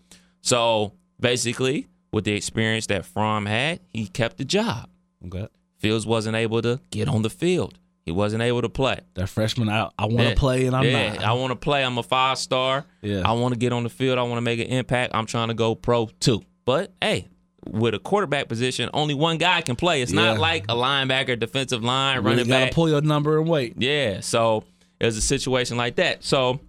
[0.40, 4.88] So basically, with the experience that Fromm had, he kept the job.
[5.26, 5.48] Okay.
[5.78, 7.78] Fields wasn't able to get on the field.
[8.04, 9.00] He wasn't able to play.
[9.14, 10.34] That freshman, I, I want to Yeah.
[10.36, 11.24] play and I'm yeah, not.
[11.24, 11.82] I want to play.
[11.82, 12.84] I'm a five star.
[13.00, 13.22] Yeah.
[13.24, 14.18] I want to get on the field.
[14.18, 15.14] I want to make an impact.
[15.14, 16.42] I'm trying to go pro too.
[16.66, 17.28] But hey,
[17.66, 20.02] with a quarterback position, only one guy can play.
[20.02, 22.74] It's not like a linebacker, defensive line, really running gotta back.
[22.74, 23.74] pull your number and wait.
[23.78, 24.20] Yeah.
[24.20, 24.64] So
[25.00, 26.22] it was a situation like that.
[26.24, 26.60] So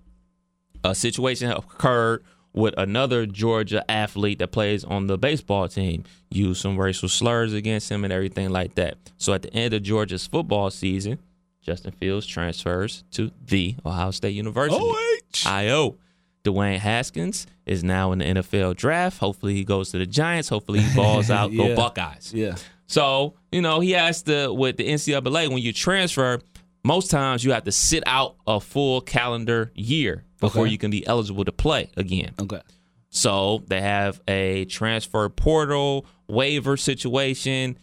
[0.86, 2.24] a situation occurred
[2.56, 7.92] with another Georgia athlete that plays on the baseball team, used some racial slurs against
[7.92, 8.98] him and everything like that.
[9.18, 11.20] So at the end of Georgia's football season,
[11.62, 14.80] Justin Fields transfers to the Ohio State University.
[14.80, 15.48] OH.
[15.50, 15.96] IO.
[16.44, 19.18] Dwayne Haskins is now in the NFL draft.
[19.20, 20.48] Hopefully he goes to the Giants.
[20.48, 21.52] Hopefully he balls out.
[21.56, 21.68] Yeah.
[21.70, 22.32] Go Buckeyes.
[22.34, 22.56] Yeah.
[22.88, 26.40] So, you know, he has to, with the NCAA, when you transfer,
[26.86, 30.72] most times you have to sit out a full calendar year before Okay.
[30.72, 32.34] you can be eligible to play again.
[32.40, 32.62] Okay.
[33.10, 37.78] So they have a transfer portal waiver situation.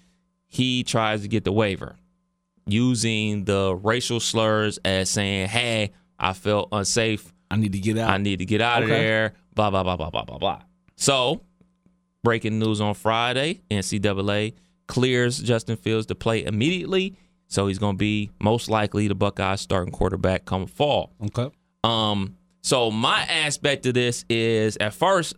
[0.46, 1.96] He tries to get the waiver
[2.66, 7.32] using the racial slurs as saying, hey, I felt unsafe.
[7.50, 8.10] I need to get out.
[8.10, 9.00] I need to get out of Okay.
[9.02, 9.34] there.
[9.54, 10.62] Blah blah blah blah blah blah blah.
[10.96, 11.42] So,
[12.22, 14.54] breaking news on Friday: NCAA
[14.86, 17.16] clears Justin Fields to play immediately.
[17.52, 21.12] So he's going to be most likely the Buckeyes starting quarterback come fall.
[21.26, 21.50] okay.
[21.84, 25.34] Um, so my aspect of this is at first,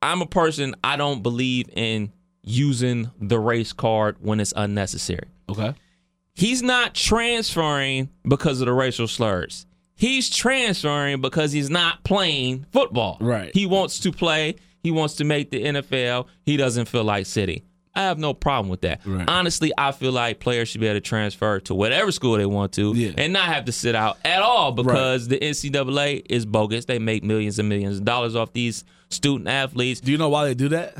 [0.00, 5.28] I'm a person I don't believe in using the race card when it's unnecessary.
[5.48, 5.74] Okay.
[6.34, 9.66] He's not transferring because of the racial slurs.
[9.96, 13.18] He's transferring because he's not playing football.
[13.20, 13.50] Right.
[13.54, 14.54] He wants to play.
[14.82, 16.26] He wants to make the NFL.
[16.44, 17.62] He doesn't feel like sitting.
[17.94, 19.00] I have no problem with that.
[19.04, 19.28] Right.
[19.28, 22.72] Honestly, I feel like players should be able to transfer to whatever school they want
[22.74, 23.12] to Yeah.
[23.18, 26.84] and not have to sit out at all because the NCAA is bogus.
[26.84, 30.00] They make millions and millions of dollars off these student athletes.
[30.00, 30.96] Do you know why they do that?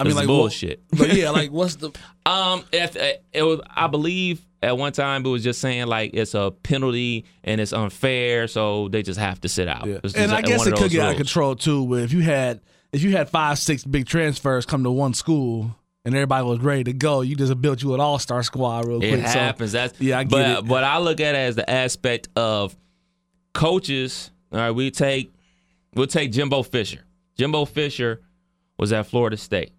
[0.00, 0.82] I mean, what- bullshit.
[0.96, 1.90] but yeah, like what's the
[2.26, 2.96] Um, if
[3.32, 7.24] it was, I believe at one time it was just saying like it's a penalty
[7.44, 9.86] and it's unfair, so they just have to sit out.
[9.86, 9.98] Yeah.
[10.14, 11.82] And I guess it could get out of control too.
[11.82, 12.60] Where if you had
[12.92, 16.84] if you had five, six big transfers come to one school and everybody was ready
[16.84, 19.26] to go, you just built you an all star squad real It quick.
[19.26, 19.72] So, happens.
[19.72, 20.68] That's Yeah, I get but, it.
[20.68, 22.76] But I look at it as the aspect of
[23.52, 24.30] coaches.
[24.52, 25.32] All right, we take
[25.94, 27.04] we'll take Jimbo Fisher.
[27.36, 28.20] Jimbo Fisher
[28.78, 29.72] was at Florida State.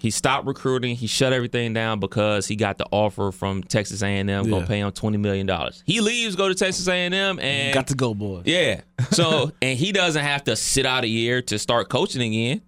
[0.00, 0.94] He stopped recruiting.
[0.94, 4.26] He shut everything down because he got the offer from Texas A&M.
[4.48, 5.82] gonna pay him twenty million dollars.
[5.86, 8.42] He leaves, go to Texas A&M, and got to go, boy.
[8.44, 8.82] Yeah.
[9.10, 12.60] So, and he doesn't have to sit out a year to start coaching again.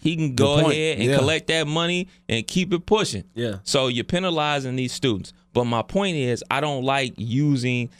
[0.00, 1.18] He can go ahead and Yeah.
[1.18, 3.24] collect that money and keep it pushing.
[3.34, 3.58] Yeah.
[3.64, 5.32] So you're penalizing these students.
[5.52, 7.90] But my point is, I don't like using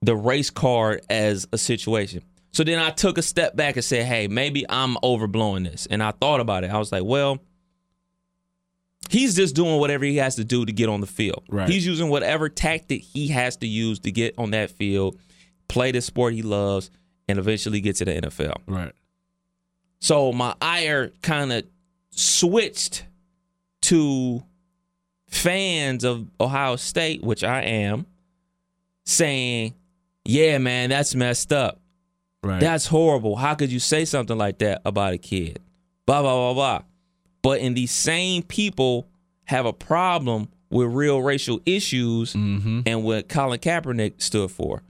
[0.00, 2.22] the race card as a situation.
[2.52, 5.86] So then I took a step back and said, hey, maybe I'm overblowing this.
[5.90, 6.70] And I thought about it.
[6.70, 7.38] I was like, well,
[9.10, 11.42] he's just doing whatever he has to do to get on the field.
[11.48, 11.68] Right.
[11.68, 15.18] He's using whatever tactic he has to use to get on that field,
[15.68, 16.90] play the sport he loves,
[17.28, 18.56] and eventually get to the NFL.
[18.66, 18.92] Right.
[20.02, 21.64] So my ire kind of
[22.10, 23.04] switched
[23.82, 24.42] to
[25.28, 28.06] fans of Ohio State, which I am,
[29.06, 29.74] saying,
[30.24, 31.80] "Yeah, man, that's messed up.
[32.42, 32.58] Right.
[32.60, 33.36] That's horrible.
[33.36, 35.60] How could you say something like that about a kid?"
[36.04, 36.82] Blah blah blah blah.
[37.40, 39.06] But in these same people
[39.44, 42.80] have a problem with real racial issues mm-hmm.
[42.86, 44.82] and what Colin Kaepernick stood for.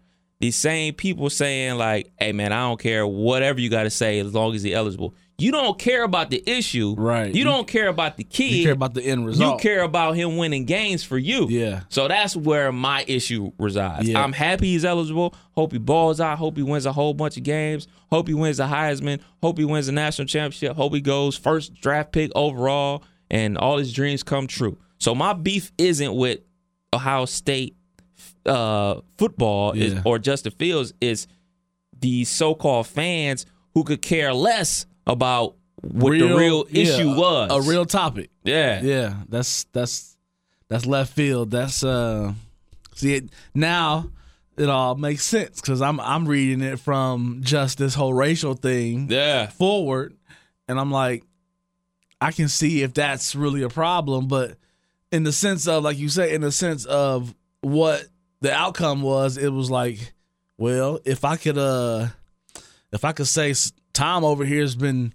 [0.43, 4.19] These same people saying like, "Hey man, I don't care whatever you got to say
[4.19, 7.35] as long as he's eligible." You don't care about the issue, Right.
[7.35, 8.53] You don't care about the kid.
[8.53, 9.61] you care about the end result.
[9.61, 11.47] You care about him winning games for you.
[11.49, 11.81] Yeah.
[11.89, 14.09] So that's where my issue resides.
[14.09, 14.23] Yeah.
[14.23, 15.35] I'm happy he's eligible.
[15.53, 16.39] Hope he balls out.
[16.39, 17.89] Hope he wins a whole bunch of games.
[18.11, 19.21] Hope he wins the Heisman.
[19.43, 20.77] Hope he wins the national championship.
[20.77, 24.77] Hope he goes first draft pick overall and all his dreams come true.
[24.99, 26.41] So my beef isn't with
[26.95, 27.77] Ohio State
[28.47, 30.03] uh, football is- Yeah.
[30.05, 30.93] or Justin Fields.
[31.01, 31.27] Is
[31.99, 37.51] these so-called fans who could care less about what the real yeah, issue was.
[37.53, 38.31] A real topic.
[38.45, 38.83] yeah.
[38.83, 40.17] Yeah, that's that's
[40.69, 41.51] that's left field.
[41.51, 42.33] That's uh,
[42.95, 44.11] see it now.
[44.57, 49.09] It all makes sense because I'm I'm reading it from just this whole racial thing
[49.11, 49.47] Yeah.
[49.49, 50.15] forward,
[50.69, 51.25] and I'm like,
[52.21, 54.57] I can see if that's really a problem, but
[55.11, 58.05] in the sense of like you say, in the sense of what
[58.43, 60.13] the outcome was, it was like,
[60.59, 62.09] well, if I could uh,
[62.93, 63.55] if I could say
[63.95, 65.13] Tom over here has been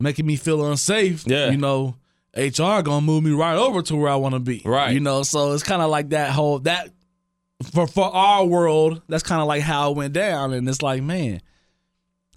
[0.00, 1.50] making me feel unsafe, Yeah.
[1.50, 1.96] you know.
[2.36, 4.92] HR gonna move me right over to where I want to be, Right.
[4.94, 6.88] You know, so it's kind of like that whole that
[7.72, 11.02] for for our world, that's kind of like how it went down, and it's like,
[11.02, 11.40] man,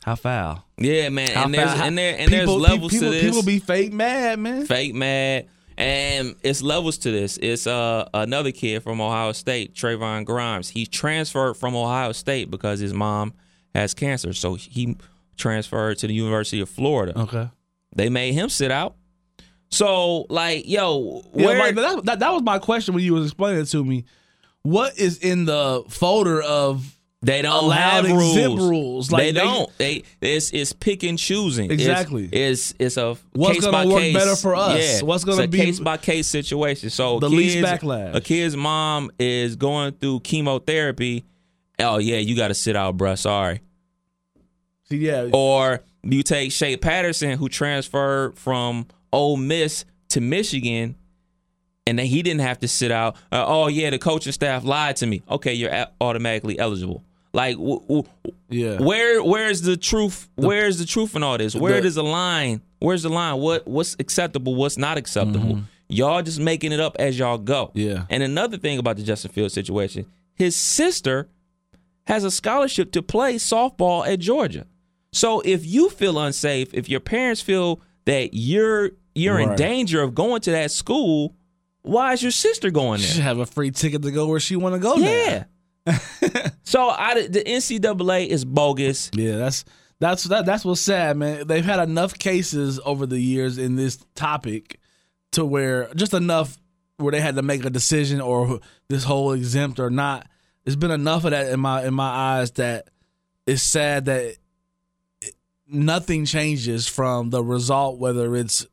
[0.04, 0.66] how foul.
[0.80, 1.36] Yeah, man.
[1.36, 1.82] How and there's foul.
[1.84, 3.24] and there and there's People- levels people, to this.
[3.24, 4.66] People be fake mad, man.
[4.66, 5.48] fake mad.
[5.78, 7.38] And it's levels to this.
[7.42, 10.70] It's uh another kid from Ohio State, Trevon Grimes.
[10.70, 13.34] He transferred from Ohio State because his mom
[13.74, 14.34] has cancer.
[14.34, 14.98] So he
[15.38, 17.18] transferred to the University of Florida.
[17.20, 17.50] Okay.
[17.96, 18.96] They made him sit out.
[19.70, 23.62] So like, yo, Yeah, where that, that, that was my question when you was explaining
[23.62, 24.06] it to me.
[24.62, 28.60] What is in the folder of They don't have rules.
[28.60, 29.12] rules?
[29.12, 29.78] Like, they, they- don't.
[29.78, 31.72] They it's it's pick and choosing.
[31.72, 32.28] Exactly.
[32.32, 34.14] It's it's, a What's case What's gonna by work case.
[34.14, 35.02] better for us?
[35.02, 35.06] Yeah.
[35.08, 36.90] What's gonna it's a be case by case situation.
[36.90, 38.14] So the kids, least backlash?
[38.14, 41.24] A kid's mom is going through chemotherapy.
[41.80, 43.18] Oh yeah, you got to sit out, bruh.
[43.18, 43.62] Sorry.
[44.90, 50.96] See, yeah, Or you take Shea Patterson, who transferred from Ole Miss to Michigan,
[51.88, 53.16] and then he didn't have to sit out.
[53.32, 55.24] Uh, oh yeah, the coaching staff lied to me.
[55.32, 57.02] Okay, you're automatically eligible.
[57.34, 58.04] Like, w- w-
[58.50, 58.78] yeah.
[58.80, 60.30] where where's the truth?
[60.36, 61.56] where's the truth in all this?
[61.56, 62.62] Where the- does the line?
[62.80, 63.40] Where's the line?
[63.40, 64.56] What what's acceptable?
[64.56, 65.62] What's not acceptable?
[65.90, 67.68] Y'all just making it up as y'all go.
[67.68, 67.80] Mm-hmm.
[67.80, 68.06] Yeah.
[68.10, 71.28] And another thing about the Justin Fields situation, his sister
[72.08, 74.66] has a scholarship to play softball at Georgia.
[75.12, 80.14] So if you feel unsafe, if your parents feel that you're you're in danger of
[80.16, 81.36] going to that school,
[81.84, 83.08] why is your sister going there?
[83.08, 84.96] She should have a free ticket to go where she want to go.
[84.96, 85.30] Yeah.
[85.40, 85.46] now.
[86.64, 89.12] so I, the NCAA is bogus.
[89.14, 89.38] yeah.
[89.38, 89.66] That's
[90.00, 91.48] that's that, that's what's sad, man.
[91.48, 94.80] They've had enough cases over the years in this topic
[95.32, 96.58] to where just enough
[96.98, 100.28] where they had to make a decision or this whole exempt or not.
[100.64, 102.90] There's been enough of that in my in my eyes that
[103.46, 104.38] it's sad that
[105.68, 108.66] nothing changes from the result, whether it's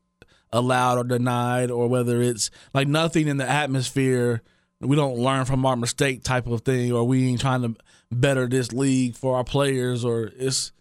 [0.53, 4.42] allowed or denied, or whether it's like nothing in the atmosphere.
[4.81, 7.75] We don't learn from our mistake type of thing, or we ain't trying to
[8.11, 10.73] better this league for our players, or it's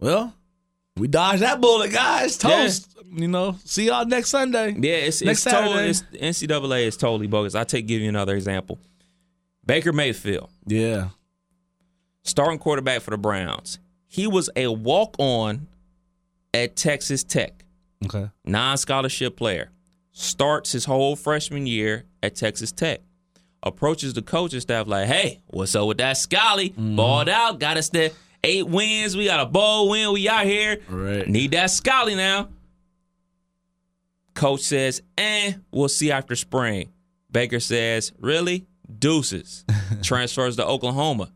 [0.00, 0.34] well,
[0.96, 2.36] we dodged that bullet, guys.
[2.36, 2.90] Toast.
[3.12, 4.72] You know, see y'all next Sunday.
[4.76, 7.54] Yeah, it's Next it's totally it's, NCAA is totally bogus.
[7.54, 8.78] I take give you another example.
[9.64, 11.10] Baker Mayfield, Yeah.
[12.24, 13.78] starting quarterback for the Browns.
[14.08, 15.68] He was a walk on
[16.52, 17.64] at Texas Tech,
[18.04, 18.30] Okay.
[18.44, 19.70] non scholarship player.
[20.12, 23.00] Starts his whole freshman year at Texas Tech.
[23.64, 26.70] Approaches the coaching staff like, hey, what's up with that Scully?
[26.70, 26.96] Mm-hmm.
[26.96, 28.10] Balled out, got us there.
[28.44, 29.16] Eight wins.
[29.16, 30.12] We got a bowl win.
[30.12, 30.80] We out here.
[30.88, 31.26] Right.
[31.26, 32.50] Need that Scully now.
[34.34, 36.90] Coach says, eh, we'll see after spring.
[37.30, 38.66] Baker says, really?
[38.98, 39.64] Deuces.
[40.02, 41.32] Transfers to Oklahoma.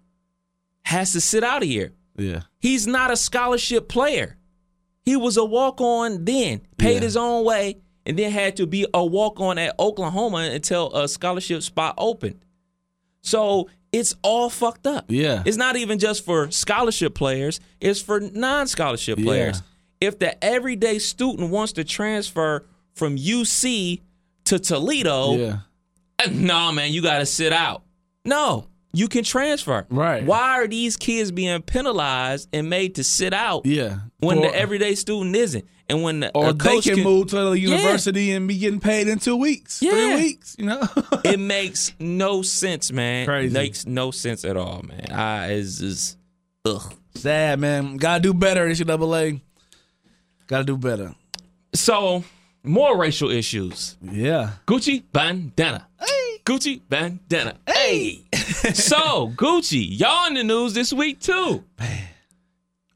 [0.82, 1.92] Has to sit out of here.
[2.16, 2.42] Yeah.
[2.58, 4.36] He's not a scholarship player.
[5.04, 7.00] He was a walk on then, paid Yeah.
[7.00, 7.78] his own way,
[8.08, 12.40] and then had to be a walk on at Oklahoma until a scholarship spot opened.
[13.20, 15.04] So it's all fucked up.
[15.08, 15.42] Yeah.
[15.44, 19.24] It's not even just for scholarship players, it's for non scholarship Yeah.
[19.24, 19.62] players.
[20.00, 24.00] If the everyday student wants to transfer from UC
[24.46, 25.58] to Toledo, Yeah.
[26.32, 27.82] no, man, you got to sit out.
[28.24, 29.86] No, you can transfer.
[29.90, 30.24] Right.
[30.24, 33.98] Why are these kids being penalized and made to sit out Yeah.
[34.20, 35.64] when Or- the everyday student isn't?
[35.90, 38.78] And when the or a they coach can, move to the university and be getting
[38.80, 39.92] paid in two weeks, Yeah.
[39.92, 40.54] three weeks.
[40.58, 40.82] You know,
[41.24, 43.24] it makes no sense, man.
[43.26, 43.54] Crazy.
[43.54, 45.10] Makes no sense at all, man.
[45.10, 46.18] I is just
[46.66, 46.92] ugh.
[47.14, 47.96] sad man.
[47.96, 49.40] Gotta do better, NCAA.
[50.46, 51.14] Gotta do better.
[51.74, 52.22] So
[52.62, 53.96] more racial issues.
[54.02, 54.50] Yeah.
[54.66, 55.86] Gucci bandana.
[56.48, 57.58] Gucci bandana.
[57.66, 58.24] Hey.
[58.72, 61.62] so Gucci, y'all in the news this week too.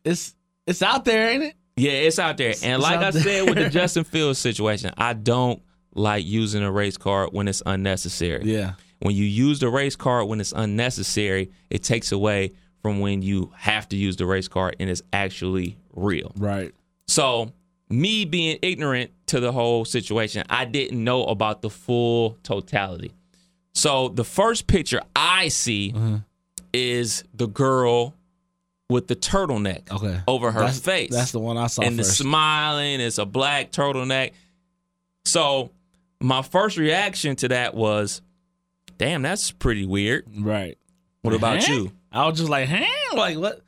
[0.05, 0.35] It's
[0.67, 1.55] it's out there, ain't it?
[1.77, 2.55] Yeah, it's out there.
[2.63, 3.23] And it's like I there.
[3.23, 5.61] said with the Justin Fields situation, I don't
[5.95, 8.43] like using a race card when it's unnecessary.
[8.45, 8.73] Yeah.
[9.01, 13.53] When you use the race card when it's unnecessary, it takes away from when you
[13.55, 16.33] have to use the race card and it's actually real.
[16.39, 16.73] Right.
[17.07, 17.53] So,
[17.91, 23.13] me being ignorant to the whole situation, I didn't know about the full totality.
[23.75, 26.17] So, the first picture I see Mm-hmm.
[26.73, 28.15] is the girl
[28.91, 30.21] with the turtleneck Okay.
[30.29, 31.11] over her That's- face.
[31.11, 34.33] That's the one I saw and the smiling, it's a black turtleneck.
[35.25, 35.71] So,
[36.21, 38.21] my first reaction to that was,
[38.99, 40.27] damn, that's pretty weird.
[40.39, 40.77] right.
[41.23, 41.73] What about Huh?
[41.73, 41.93] you?
[42.11, 42.85] I was just like, huh?
[43.17, 43.63] Like what?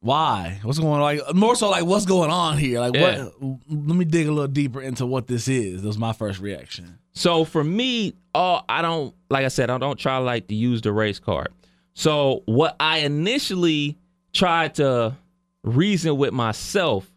[0.00, 0.58] Why?
[0.62, 1.00] What's going on?
[1.00, 2.80] Like more so like what's going on here?
[2.80, 3.24] Like Yeah.
[3.24, 5.82] what let me dig a little deeper into what this is.
[5.82, 6.98] That was my first reaction.
[7.12, 10.82] So for me, uh, I don't like I said, I don't try like to use
[10.82, 11.48] the race card.
[11.94, 13.98] So what I initially
[14.32, 15.16] tried to
[15.62, 17.10] reason with myself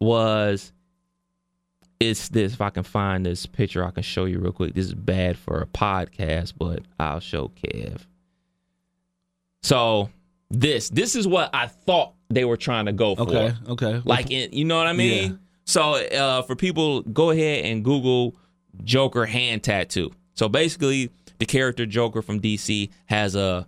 [0.00, 0.72] was
[2.00, 4.74] it's this if I can find this picture I can show you real quick.
[4.74, 8.00] This is bad for a podcast, but I'll show Kev.
[9.62, 10.08] So
[10.50, 13.22] this this is what I thought they were trying to go for.
[13.22, 13.54] Okay.
[13.68, 14.02] Okay.
[14.04, 15.32] Like, in, you know what I mean?
[15.32, 15.36] Yeah.
[15.64, 18.34] So, uh, for people, go ahead and Google
[18.84, 20.12] Joker hand tattoo.
[20.34, 23.66] So basically, the character Joker from DC has a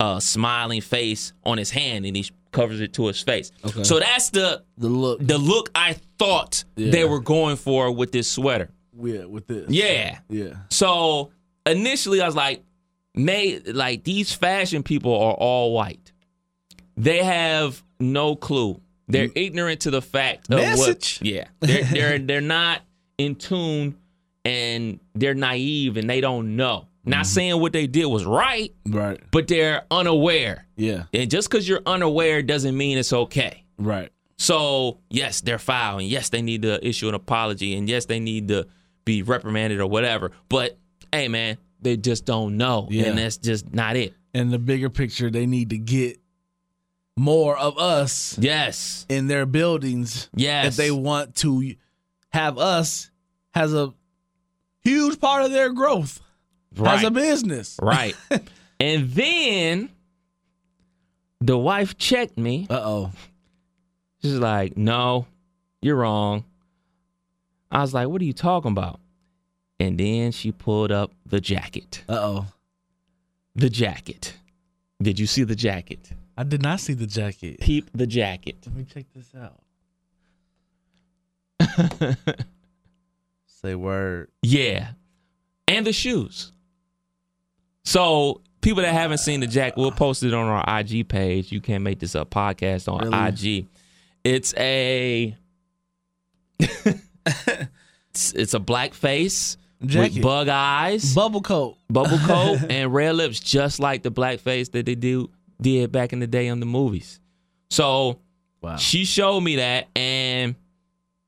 [0.00, 3.52] a smiling face on his hand, and he covers it to his face.
[3.64, 3.84] Okay.
[3.84, 6.90] So that's the the look the look I thought Yeah.
[6.90, 8.70] they were going for with this sweater.
[9.00, 9.70] yeah, with this.
[9.70, 10.18] Yeah.
[10.28, 10.54] Yeah.
[10.70, 11.30] So
[11.66, 12.62] initially, I was like,
[13.14, 16.12] "May like these fashion people are all white.
[16.96, 18.80] They have no clue.
[19.08, 21.18] They're ignorant to the fact of Message.
[21.20, 21.26] what.
[21.28, 22.82] Yeah, they're they're they're not
[23.18, 23.96] in tune,
[24.44, 26.88] and they're naive, and they don't know.
[27.04, 27.24] Not mm-hmm.
[27.24, 29.20] saying what they did was right, Right.
[29.32, 30.66] but they're unaware.
[30.76, 31.04] Yeah.
[31.12, 33.64] And just because you're unaware doesn't mean it's okay.
[33.76, 34.10] Right.
[34.38, 38.20] So yes, they're foul, and yes, they need to issue an apology, and yes, they
[38.20, 38.66] need to
[39.04, 40.30] be reprimanded or whatever.
[40.48, 40.78] But
[41.12, 43.06] hey, man, they just don't know, Yeah.
[43.06, 44.14] and that's just not it.
[44.34, 46.18] And the bigger picture, they need to get
[47.16, 51.74] more of us Yes, in their buildings yes, if they want to
[52.30, 53.10] have us
[53.54, 53.92] as a
[54.84, 56.20] huge part of their growth
[56.76, 57.78] right, as a business.
[57.82, 58.16] right.
[58.80, 59.90] and then
[61.40, 62.66] the wife checked me.
[62.70, 63.10] Uh oh.
[64.22, 65.26] She's like, "No,
[65.80, 66.44] you're wrong."
[67.70, 69.00] I was like, "What are you talking about?"
[69.80, 72.04] And then she pulled up the jacket.
[72.08, 72.46] Uh oh.
[73.56, 74.34] The jacket.
[75.02, 76.12] Did you see the jacket?
[76.36, 77.60] I did not see the jacket.
[77.60, 78.56] Peep the jacket.
[78.66, 79.58] Let me check this out.
[83.64, 84.28] Say word.
[84.42, 84.88] Yeah.
[85.68, 86.52] And the shoes.
[87.84, 91.52] So people that haven't seen the Jack, we'll post it on our IG page.
[91.52, 93.60] You can't make this a podcast on Really?
[93.62, 93.66] IG.
[94.24, 95.36] It's a
[96.60, 100.14] it's, it's a black face Jacket.
[100.14, 101.76] with bug eyes, Bubble coat.
[101.90, 106.12] bubble coat, and red lips, just like the black face that they do did back
[106.12, 107.20] in the day on the movies.
[107.70, 108.18] So
[108.60, 108.76] Wow.
[108.76, 110.54] she showed me that, and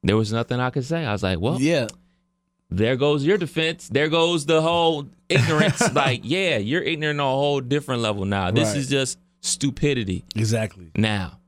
[0.04, 1.04] there was nothing I could say.
[1.04, 1.88] I was like, "Well, Yeah.
[2.70, 3.88] There goes your defense.
[3.88, 5.92] There goes the whole ignorance.
[5.94, 8.50] like, yeah, you're ignorant on a whole different level now.
[8.50, 8.76] This Right.
[8.78, 10.90] is just stupidity Exactly.
[10.96, 11.38] now.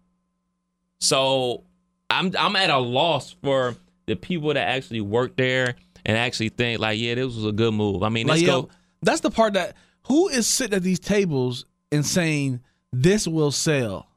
[1.00, 1.64] So
[2.10, 3.76] I'm I'm at a loss for
[4.06, 5.74] the people that actually work there
[6.04, 8.02] and actually think like, yeah, this was a good move.
[8.02, 8.68] I mean, Like, let's yo, go.
[9.02, 9.76] that's the part that
[10.06, 12.60] who is sitting at these tables and saying
[12.92, 14.08] this will sell.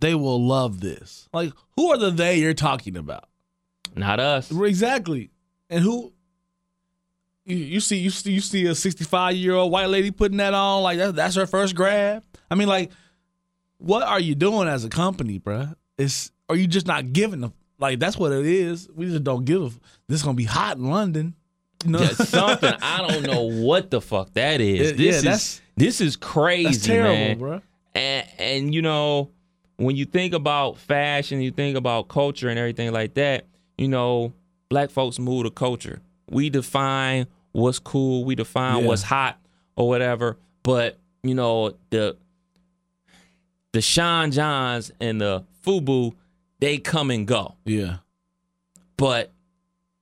[0.00, 1.28] They will love this.
[1.32, 3.28] Like who are the they you're talking about?
[3.96, 4.50] Not us.
[4.50, 5.30] Exactly.
[5.70, 6.12] And who
[7.44, 10.54] you, you see you see you see a 65 year old white lady putting that
[10.54, 12.22] on like that, that's her first grab.
[12.50, 12.90] I mean like
[13.78, 15.74] what are you doing as a company, bruh?
[15.98, 18.88] It's are you just not giving a like that's what it is.
[18.94, 19.70] We just don't give a
[20.08, 21.34] this is going to be hot in London.
[21.84, 22.04] You know?
[22.06, 24.92] Something I don't know what the fuck that is.
[24.92, 27.38] Yeah, this yeah, is this is crazy, that's terrible, man.
[27.38, 27.62] bruh.
[27.94, 29.30] and and you know
[29.76, 33.44] when you think about fashion you think about culture and everything like that
[33.76, 34.32] you know
[34.68, 36.00] black folks move the culture
[36.34, 38.88] we define what's cool we define Yeah.
[38.88, 39.38] what's hot
[39.76, 42.16] or whatever but you know, the
[43.72, 46.12] the Sean Johns and the Fubu,
[46.60, 47.54] they come and go.
[47.64, 47.96] Yeah.
[48.98, 49.32] But,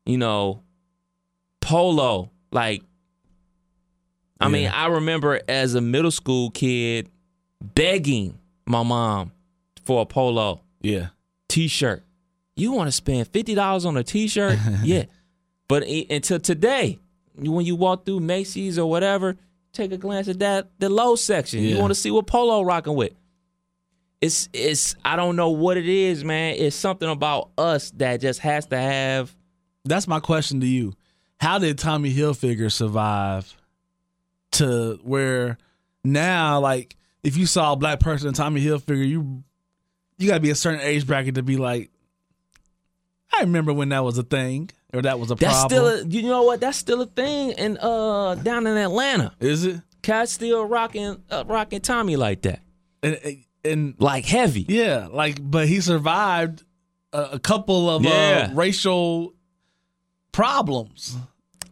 [0.05, 0.63] you know,
[1.61, 2.83] polo, like
[4.41, 7.09] I mean, I remember as a middle school kid
[7.61, 9.31] begging my mom
[9.85, 11.09] for a polo Yeah.
[11.49, 12.03] t-shirt.
[12.57, 14.59] You want to spend fifty dollars on a t-shirt?
[14.83, 15.05] yeah,
[15.73, 16.99] but until today,
[17.35, 19.39] when you walk through Macy's or whatever,
[19.73, 21.63] take a glance at that the low section.
[21.63, 23.15] You want to see what Polo rocking with.
[24.21, 26.57] It's it's I don't know what it is, man.
[26.59, 29.35] It's something about us that just has to have.
[29.87, 30.93] That's my question to you.
[31.41, 33.57] How did Tommy Hilfiger survive
[34.51, 35.57] to where
[36.05, 39.43] now, like, if you saw a black person in Tommy Hilfiger, you
[40.19, 41.91] you got to be a certain age bracket to be like,
[43.33, 45.69] I remember when that was a thing or that was a That's problem.
[45.71, 46.61] still a, you know what?
[46.61, 49.33] That's still a thing in uh down in Atlanta.
[49.41, 49.81] Is it?
[50.03, 52.61] Cats still rocking uh, rocking Tommy like that,
[53.03, 53.19] And,
[53.65, 54.67] and like heavy.
[54.69, 56.65] yeah, like, but he survived
[57.13, 58.49] a, a couple of Yeah.
[58.51, 59.33] uh, racial
[60.33, 61.17] problems.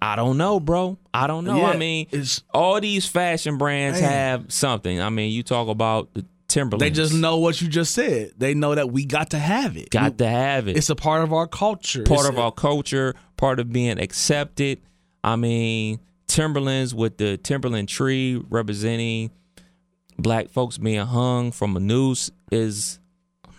[0.02, 0.96] I don't know, bro.
[1.12, 1.64] I don't know.
[1.64, 2.06] I mean,
[2.54, 4.10] all these fashion brands Man.
[4.10, 5.00] have something.
[5.00, 6.82] I mean, you talk about the Timberlands.
[6.84, 8.32] They just know what you just said.
[8.36, 9.88] They know that we got to have it.
[9.90, 10.76] got to have it.
[10.76, 12.02] It's a part of our culture.
[12.02, 14.80] part It's- of our culture, part of being accepted.
[15.24, 19.30] I mean, Timberlands with the Timberland tree representing
[20.18, 22.98] black folks being hung from a noose is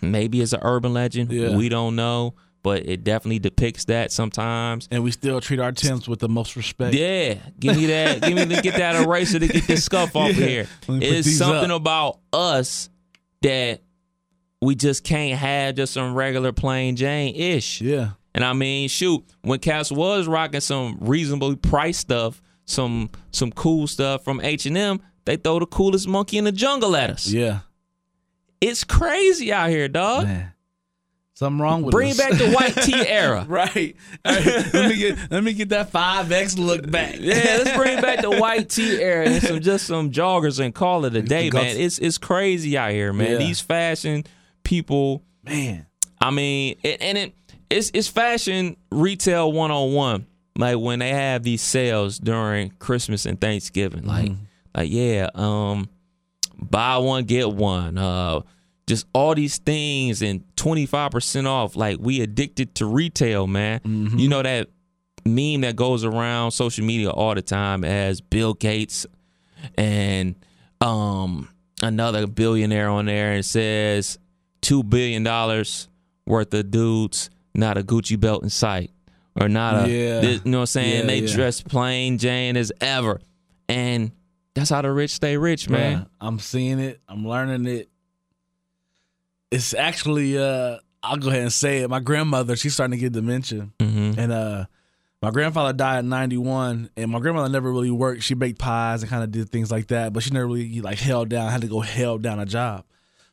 [0.01, 1.31] maybe it's an urban legend.
[1.31, 1.55] Yeah.
[1.55, 4.87] We don't know, but it definitely depicts that sometimes.
[4.91, 6.93] and we still treat our Tims with the most respect.
[6.95, 8.21] Yeah, give me that.
[8.21, 10.45] give me the get that eraser to get this scuff off of Yeah.
[10.45, 10.67] here.
[10.87, 11.81] Let me put It's something up.
[11.81, 12.89] about us
[13.41, 13.81] that
[14.61, 17.81] we just can't have just some regular plain Jane ish.
[17.81, 18.11] Yeah.
[18.35, 23.87] And I mean, shoot, when Cass was rocking some reasonably priced stuff, some some cool
[23.87, 27.27] stuff from H and M, they throw the coolest monkey in the jungle at us.
[27.27, 27.61] Yeah.
[28.61, 30.25] It's crazy out here, dog.
[30.25, 30.50] Man.
[31.41, 32.17] Something wrong with Bring us.
[32.19, 33.43] back the white tee era.
[33.49, 33.95] right.
[34.23, 34.73] All right.
[34.75, 37.15] let me get let me get that five X look back.
[37.19, 37.33] Yeah,
[37.63, 41.15] let's bring back the white tee era and some just some joggers and call it
[41.15, 41.75] a day, Go- man.
[41.77, 43.31] It's it's crazy out here, man.
[43.31, 43.37] Yeah.
[43.39, 44.23] These fashion
[44.63, 45.87] people, Man.
[46.21, 47.33] I mean, it, and it
[47.71, 50.27] it's it's fashion retail one on one.
[50.55, 54.31] Like when they have these sales during Christmas and Thanksgiving, like
[54.75, 55.89] like yeah, um,
[56.55, 58.41] buy one get one, uh,
[58.85, 61.75] just all these things and twenty five percent off.
[61.75, 63.81] Like we addicted to retail, man.
[63.83, 64.69] You know that
[65.25, 69.05] meme that goes around social media all the time as Bill Gates
[69.77, 70.35] and
[70.81, 71.47] um
[71.81, 74.19] another billionaire on there and says
[74.61, 75.87] two billion dollars
[76.27, 78.91] worth of dudes, not a Gucci belt in sight.
[79.39, 80.19] Or not a Yeah.
[80.19, 80.99] this- you know what I'm saying?
[81.01, 81.33] Yeah, they yeah.
[81.35, 83.21] dress plain Jane as ever.
[83.69, 84.11] And
[84.53, 85.91] that's how the rich stay rich, man.
[85.99, 86.99] Yeah, I'm seeing it.
[87.07, 87.89] I'm learning it.
[89.51, 91.89] It's actually uh I'll go ahead and say it.
[91.89, 93.69] My grandmother, she's starting to get dementia.
[93.79, 94.19] Mm-hmm.
[94.19, 94.65] And uh
[95.21, 98.23] my grandfather died at 91 and my grandmother never really worked.
[98.23, 100.97] She baked pies and kind of did things like that, but she never really like
[100.97, 102.85] held down, had to go held down a job.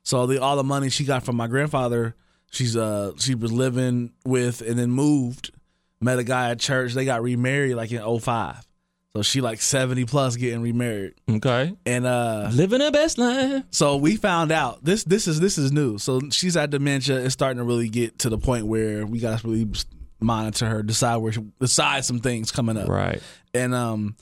[0.02, 2.14] So the all the money she got from my grandfather,
[2.50, 5.50] she's uh she was living with and then moved,
[6.00, 6.92] met a guy at church.
[6.92, 8.67] They got remarried like in 05.
[9.16, 11.14] So she like 70 plus getting remarried.
[11.28, 11.74] Okay.
[11.86, 13.64] And uh Living her best life.
[13.70, 15.98] so we found out this this is this is new.
[15.98, 17.18] So she's at dementia.
[17.18, 19.68] It's starting to really get to the point where we got to really
[20.20, 22.88] monitor her, decide where she, decide some things coming up.
[22.88, 23.22] Right.
[23.54, 24.16] And um,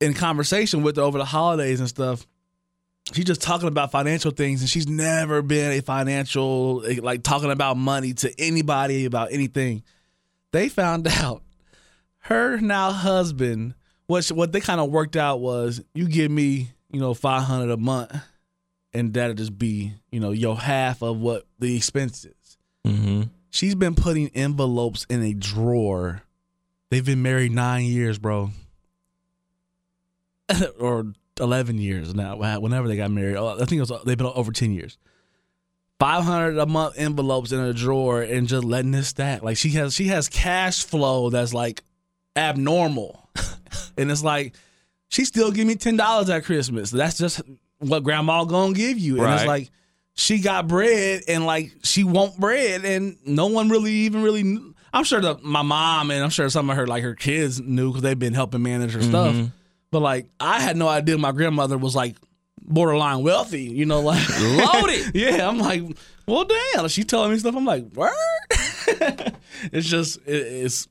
[0.00, 2.26] in conversation with her over the holidays and stuff,
[3.12, 7.76] she's just talking about financial things, and she's never been a financial like talking about
[7.76, 9.82] money to anybody about anything.
[10.52, 11.42] They found out
[12.20, 13.74] her now husband.
[14.08, 17.70] What what they kind of worked out was you give me you know five hundred
[17.70, 18.12] a month,
[18.92, 22.58] and that'll just be you know your half of what the expense is.
[22.86, 23.22] Mm-hmm.
[23.50, 26.22] She's been putting envelopes in a drawer.
[26.90, 28.50] They've been married nine years, bro.
[30.80, 33.36] or 11 years now, whenever they got married.
[33.36, 34.98] Oh, I think it was, they've been over 10 years.
[35.98, 39.42] 500 a month envelopes in a drawer and just letting it stack.
[39.42, 41.82] Like she has, she has cash flow that's like
[42.36, 43.28] abnormal.
[43.98, 44.54] and it's like,
[45.08, 46.90] she still give me $10 at Christmas.
[46.90, 47.40] That's just
[47.78, 49.22] what grandma gonna give you.
[49.22, 49.70] And it's like,
[50.18, 54.74] she got bread and like she want bread and no one really even really kn-
[54.92, 57.90] I'm sure that my mom and I'm sure some of her like her kids knew
[57.90, 59.32] because they've been helping manage her stuff.
[59.34, 59.46] Mm-hmm.
[59.92, 62.16] But like I had no idea my grandmother was like
[62.60, 65.10] borderline wealthy, you know, like Loaded.
[65.14, 65.84] yeah, I'm like,
[66.26, 66.88] well, damn.
[66.88, 67.54] She telling me stuff.
[67.54, 68.12] I'm like, word.
[69.72, 70.88] it's just it, it's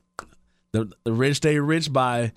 [0.72, 2.32] the the rich stay rich by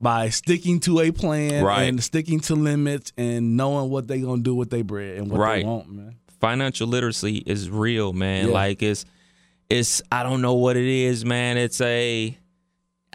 [0.00, 1.82] by sticking to a plan Right.
[1.82, 5.40] and sticking to limits and knowing what they're gonna do with their bread and what
[5.40, 5.62] Right.
[5.62, 6.16] they want, man.
[6.40, 8.48] financial literacy is real, man.
[8.48, 8.54] Yeah.
[8.54, 9.04] Like it's
[9.68, 11.56] it's I don't know what it is, man.
[11.58, 12.36] It's a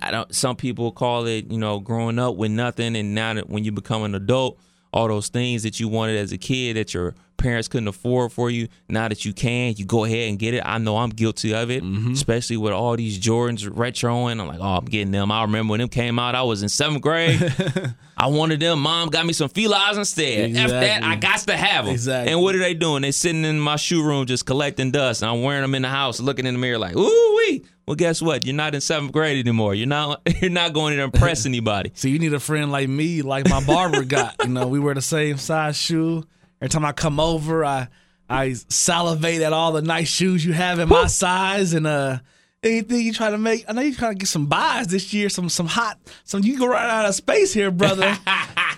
[0.01, 3.49] I don't some people call it, you know, growing up with nothing and now that
[3.49, 4.59] when you become an adult,
[4.93, 8.49] all those things that you wanted as a kid that your parents couldn't afford for
[8.49, 10.61] you, now that you can, you go ahead and get it.
[10.65, 12.13] I know I'm guilty of it, Mm-hmm.
[12.13, 14.39] especially with all these Jordans retroing.
[14.39, 15.31] I'm like, oh, I'm getting them.
[15.31, 17.41] I remember when them came out, I was in seventh grade.
[18.17, 18.79] I wanted them.
[18.81, 20.55] Mom got me some Filas instead.
[20.55, 21.93] F that, I got to have them.
[21.93, 22.31] Exactly.
[22.31, 23.01] And what are they doing?
[23.01, 25.89] They sitting in my shoe room just collecting dust, and I'm wearing them in the
[25.89, 27.65] house, looking in the mirror like, ooh wee.
[27.87, 28.45] Well, guess what?
[28.47, 29.75] You're not in seventh grade anymore.
[29.75, 30.21] You're not.
[30.41, 31.91] You're not going to impress anybody.
[31.93, 34.35] So you need a friend like me, like my barber got.
[34.41, 36.23] You know, we wear the same size shoe.
[36.61, 37.87] Every time I come over, I
[38.29, 42.19] I salivate at all the nice shoes you have in my size and uh
[42.63, 43.65] anything you try to make.
[43.67, 46.57] I know you're trying to get some buys this year, some some hot some you
[46.57, 48.17] can right out of space here, brother.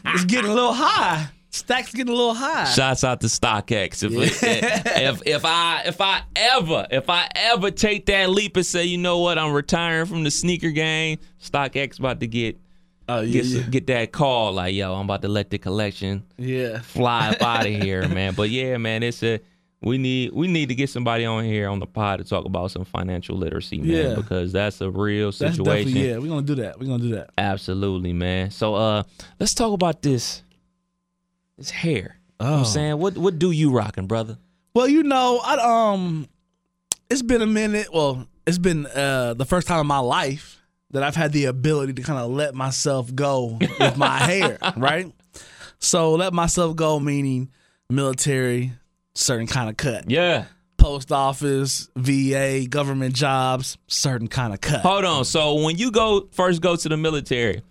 [0.05, 1.29] it's getting a little high.
[1.49, 2.65] Stacks getting a little high.
[2.65, 4.03] Shouts out to StockX.
[4.03, 8.83] If, if if I if I ever if I ever take that leap and say,
[8.83, 12.59] you know what, I'm retiring from the sneaker game, StockX about to get
[13.09, 13.61] Oh yeah, get yeah.
[13.63, 16.79] get that call like, yo, I'm about to let the collection yeah.
[16.81, 18.33] fly up out of here, man.
[18.33, 19.39] But yeah, man, it's a
[19.81, 22.71] we need we need to get somebody on here on the pod to talk about
[22.71, 24.15] some financial literacy, man, Yeah.
[24.15, 25.65] because that's a real That's situation.
[25.93, 26.17] definitely yeah.
[26.17, 26.79] We're gonna do that.
[26.79, 27.29] We're gonna do that.
[27.37, 28.51] Absolutely, man.
[28.51, 29.03] So uh
[29.39, 30.43] let's talk about this
[31.57, 32.17] this hair.
[32.39, 32.59] You know what Oh.
[32.59, 32.97] I'm saying?
[32.99, 34.37] What what do you rocking, brother?
[34.73, 36.27] Well, you know, I um,
[37.09, 37.87] it's been a minute.
[37.93, 40.56] Well, it's been uh the first time in my life
[40.91, 45.11] that I've had the ability to kind of let myself go with my hair, right?
[45.79, 47.49] So let myself go, meaning
[47.89, 48.71] military,
[49.15, 50.45] certain kind of cut, Yeah.
[50.77, 54.81] post office, VA, government jobs, certain kind of cut.
[54.81, 55.25] Hold on.
[55.25, 57.61] So when you go first go to the military,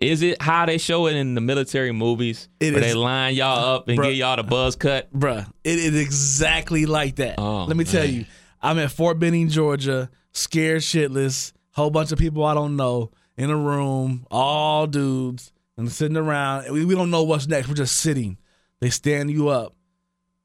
[0.00, 2.48] is it how they show it in the military movies?
[2.60, 4.04] It where is- they line y'all up and Bruh.
[4.04, 5.12] get y'all the buzz cut?
[5.12, 7.36] Bruh, it is exactly like that.
[7.38, 8.26] Oh, Let me tell you,
[8.62, 13.50] I'm at Fort Benning, Georgia, scared shitless, whole bunch of people I don't know in
[13.50, 16.72] a room, all dudes, and sitting around.
[16.72, 17.68] We, we don't know what's next.
[17.68, 18.38] We're just sitting.
[18.80, 19.74] They stand you up.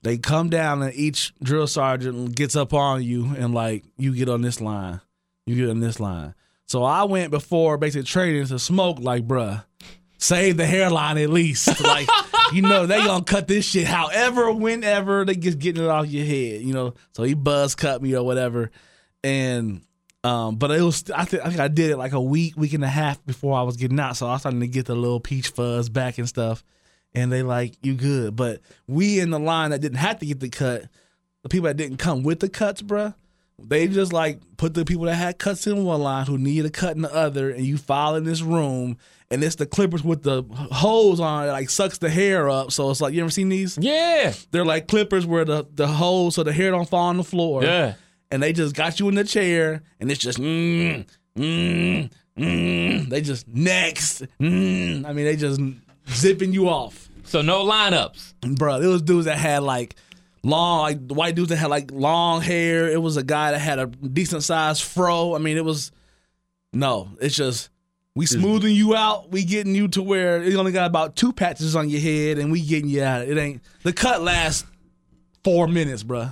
[0.03, 4.27] They come down, and each drill sergeant gets up on you, and like, you get
[4.27, 4.99] on this line,
[5.45, 6.33] you get on this line.
[6.65, 9.63] So I went before basic training to smoke, like, bruh,
[10.17, 11.69] save the hairline at least.
[11.81, 12.09] Like,
[12.51, 16.25] you know, they gonna cut this shit however, whenever they just getting it off your
[16.25, 16.95] head, you know.
[17.15, 18.71] So he buzz cut me or whatever.
[19.23, 19.83] And
[20.23, 22.73] um, but it was I think I think I did it like a week, week
[22.73, 24.17] and a half before I was getting out.
[24.17, 26.63] So I was starting to get the little peach fuzz back and stuff.
[27.13, 28.35] And they like, you good.
[28.35, 30.85] But we in the line that didn't have to get the cut,
[31.43, 33.15] the people that didn't come with the cuts, bruh,
[33.59, 36.69] they just like put the people that had cuts in one line who need a
[36.69, 38.97] cut in the other, and you file in this room,
[39.29, 42.71] and it's the clippers with the hose on it, that, like sucks the hair up.
[42.71, 43.77] So it's like you ever seen these?
[43.77, 44.33] Yeah.
[44.51, 47.63] They're like clippers where the the hose so the hair don't fall on the floor.
[47.63, 47.95] Yeah.
[48.31, 51.05] And they just got you in the chair, and it's just mm,
[51.37, 53.09] mm, mm.
[53.09, 54.23] They just next.
[54.39, 55.05] Mm.
[55.05, 55.59] I mean, they just
[56.09, 58.57] zipping you off So no lineups.
[58.57, 58.79] bro.
[58.81, 59.95] It was dudes that had like
[60.43, 62.89] long, like white dudes that had like long hair.
[62.89, 65.35] It was a guy that had a decent sized fro.
[65.35, 65.91] I mean, it was
[66.71, 67.09] no.
[67.19, 67.69] It's just
[68.15, 69.29] we smoothing you out.
[69.31, 72.51] We getting you to where you only got about two patches on your head, and
[72.51, 73.27] we getting you out.
[73.27, 74.65] It ain't the cut lasts
[75.43, 76.29] four minutes, bro.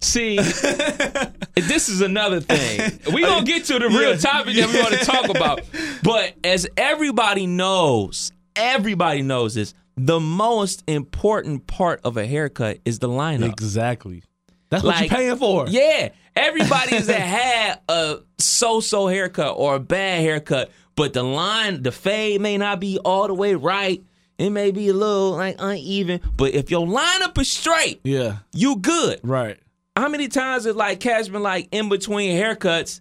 [0.00, 0.36] See,
[1.56, 3.00] this is another thing.
[3.12, 4.16] We gonna get to the real Yeah.
[4.16, 5.60] topic that we want to talk about.
[6.02, 9.74] But as everybody knows, everybody knows this.
[9.96, 13.48] The most important part of a haircut is the lineup.
[13.52, 14.22] Exactly.
[14.68, 15.66] That's what you're paying for.
[15.68, 21.92] Yeah, everybody's that had a so-so haircut or a bad haircut, but the line, the
[21.92, 24.02] fade may not be all the way right.
[24.38, 28.38] It may be a little like uneven, but if your lineup is straight, Yeah.
[28.52, 29.20] you good.
[29.22, 29.58] Right.
[29.96, 33.00] How many times has like Cash been like in between haircuts?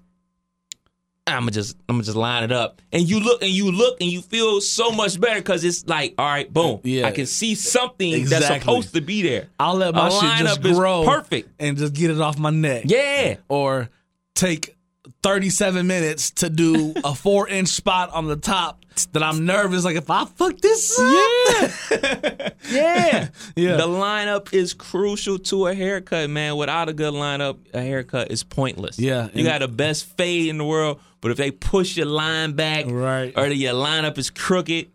[1.27, 4.21] I'ma just I'ma just line it up, and you look and you look and you
[4.21, 7.07] feel so much better because it's like, all right, boom, Yeah.
[7.07, 9.47] I can see something that's supposed to be there.
[9.59, 11.49] I'll let my A shit just is grow perfect.
[11.59, 12.83] and just get it off my neck.
[12.85, 13.89] Yeah, or
[14.35, 14.75] take
[15.23, 19.83] 37 minutes to do a four inch spot on the top that I'm nervous.
[19.85, 23.75] Like, if I fuck this up, yeah, yeah, Yeah.
[23.77, 26.55] The lineup is crucial to a haircut, man.
[26.57, 28.97] Without a good lineup, a haircut is pointless.
[28.99, 32.53] Yeah, you got the best fade in the world, but if they push your line
[32.53, 33.33] back, Right.
[33.35, 34.89] or your lineup is crooked,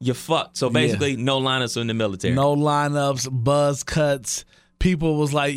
[0.00, 0.56] you're fucked.
[0.56, 2.34] So basically, no lineups in the military.
[2.34, 4.44] no lineups, buzz cuts.
[4.78, 5.54] People was like,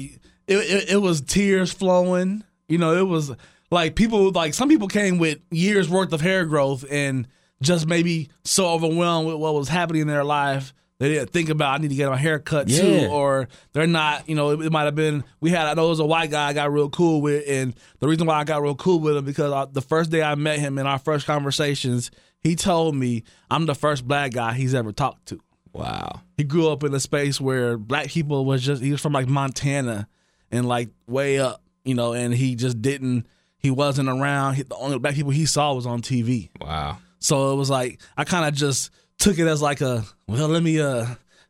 [0.48, 2.44] it, it, it was tears flowing.
[2.70, 3.32] You know, it was
[3.72, 7.28] like people, like some people came with years worth of hair growth and
[7.62, 10.74] just maybe so overwhelmed with what was happening in their life.
[11.00, 14.28] They didn't think about I need to get my hair cut too, or they're not.
[14.28, 15.68] You know, it, it might have been we had.
[15.68, 18.26] I know it was a white guy I got real cool with, and the reason
[18.26, 20.80] why I got real cool with him because I, the first day I met him
[20.80, 22.10] in our first conversations,
[22.42, 25.40] he told me I'm the first black guy he's ever talked to
[25.72, 26.22] Wow.
[26.36, 29.28] he grew up in a space where black people was just he was from like
[29.28, 30.08] Montana
[30.50, 33.28] and like way up, you know, and he just didn't
[33.60, 34.56] he wasn't around.
[34.56, 36.50] He, the only black people he saw was on TV.
[36.60, 36.98] Wow.
[37.20, 40.64] So it was like I kind of just took it as like a well, let
[40.64, 41.06] me uh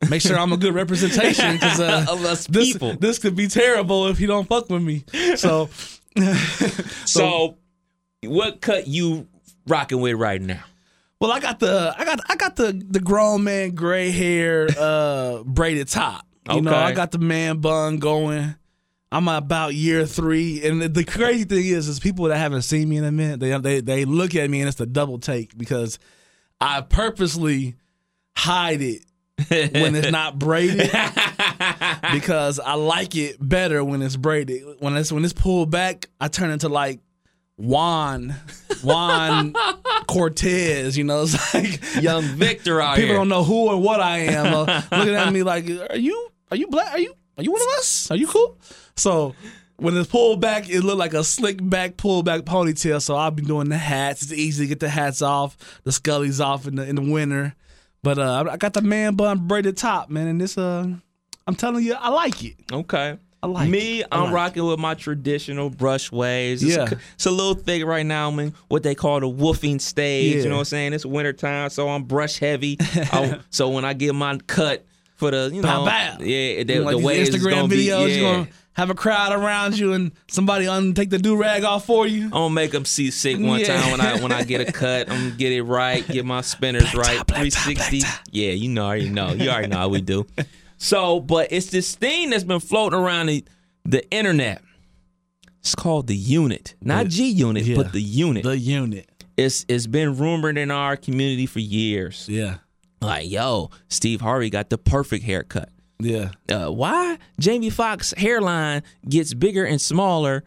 [0.09, 2.93] make sure I'm a good representation because uh, Of us this people.
[2.99, 5.03] this could be terrible if you don't fuck with me.
[5.37, 5.69] So
[7.05, 7.57] So,
[8.23, 9.27] what cut you
[9.67, 10.63] rocking with right now?
[11.19, 15.43] Well, I got the I got I got the the grown man gray hair uh
[15.43, 16.25] braided top.
[16.49, 18.55] You know, I got the man bun going.
[19.11, 22.89] I'm about year three, and the, the crazy thing is, is people that haven't seen
[22.89, 25.57] me in a minute, they they they look at me and it's a double take
[25.57, 25.97] because
[26.59, 27.75] I purposely
[28.35, 29.03] hide it
[29.49, 30.91] when it's not braided
[32.11, 34.63] because I like it better when it's braided.
[34.79, 36.99] When it's when it's pulled back, I turn into like
[37.55, 38.35] Juan
[38.83, 39.53] Juan
[40.07, 40.97] Cortez.
[40.97, 43.17] You know, it's like Young Victor out people here.
[43.17, 44.53] don't know who or what I am.
[44.53, 46.91] Uh, looking at me like, are you are you black?
[46.91, 48.11] Are you are you one of us?
[48.11, 48.57] Are you cool?
[48.97, 49.35] So
[49.77, 53.01] when it's pulled back, it looked like a slick back, pull back ponytail.
[53.01, 54.23] So I've been doing the hats.
[54.23, 57.55] It's easy to get the hats off, the scullies off in the in the winter.
[58.03, 60.87] But uh, I got the man bun braided top, man, and this uh,
[61.45, 62.55] I'm telling you, I like it.
[62.71, 63.17] Okay.
[63.43, 64.07] I like Me, it.
[64.11, 66.63] I I'm like rocking with my traditional brush waves.
[66.63, 66.89] It's, Yeah.
[66.89, 68.29] a, it's a little thick right now.
[68.29, 70.37] I'm in what they call the woofing stage.
[70.37, 70.41] Yeah.
[70.43, 70.93] You know what I'm saying?
[70.93, 72.77] It's wintertime, so I'm brush heavy.
[72.79, 74.85] I- so when I get my cut
[75.17, 76.17] for the, you know, Bow, bow.
[76.21, 78.15] yeah, the, like the waves Instagram gonna be, videos, yeah.
[78.15, 81.85] you're gonna have a crowd around you and somebody un take the do rag off
[81.85, 82.25] for you.
[82.25, 83.81] I'm gonna make them see sick one Yeah.
[83.81, 85.09] time when I when I get a cut.
[85.09, 87.17] I'm gonna get it right, get my spinners right.
[87.27, 88.01] 360.
[88.31, 89.33] Yeah, you know, already know.
[89.33, 90.25] You already know how we do.
[90.79, 93.43] So, but it's this thing that's been floating around the,
[93.83, 94.61] the internet.
[95.61, 97.75] It's called the unit, not G unit, yeah.
[97.75, 98.43] but the unit.
[98.43, 102.27] The unit, it's it's been rumored in our community for years.
[102.29, 102.57] yeah,
[103.01, 105.69] Like, yo, Steve Harvey got the perfect haircut.
[105.99, 106.29] yeah.
[106.49, 110.43] Uh, why Jamie Foxx hairline gets bigger and smaller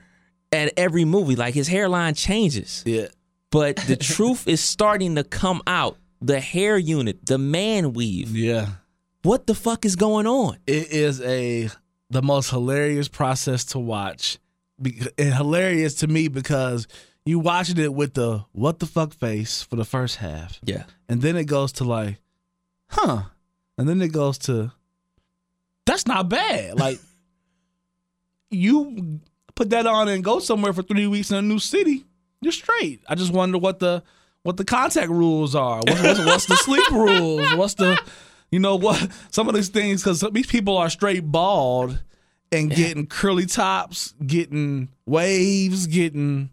[0.52, 1.36] at every movie?
[1.36, 3.06] Like his hairline changes Yeah.
[3.50, 5.96] but the truth is starting to come out.
[6.22, 8.36] The hair unit, the man weave.
[8.36, 8.66] Yeah.
[9.22, 10.58] What the fuck is going on?
[10.66, 11.68] It is a
[12.10, 14.38] the most hilarious process to watch.
[14.82, 16.86] Be- And hilarious to me because
[17.24, 20.58] you watching it with the what the fuck face for the first half.
[20.64, 20.84] Yeah.
[21.08, 22.18] And then it goes to like,
[22.90, 23.22] huh.
[23.78, 24.72] And then it goes to
[25.86, 26.74] that's not bad.
[26.78, 26.98] Like
[28.50, 29.20] you
[29.54, 32.04] put that on and go somewhere for three weeks in a new city,
[32.40, 33.02] you're straight.
[33.08, 34.02] I just wonder what the
[34.42, 35.80] what the contact rules are.
[35.86, 37.54] What's, what's, what's the sleep rules?
[37.54, 38.00] What's the
[38.50, 42.00] you know what some of these things because these people are straight bald
[42.52, 46.50] and getting curly tops, getting waves, getting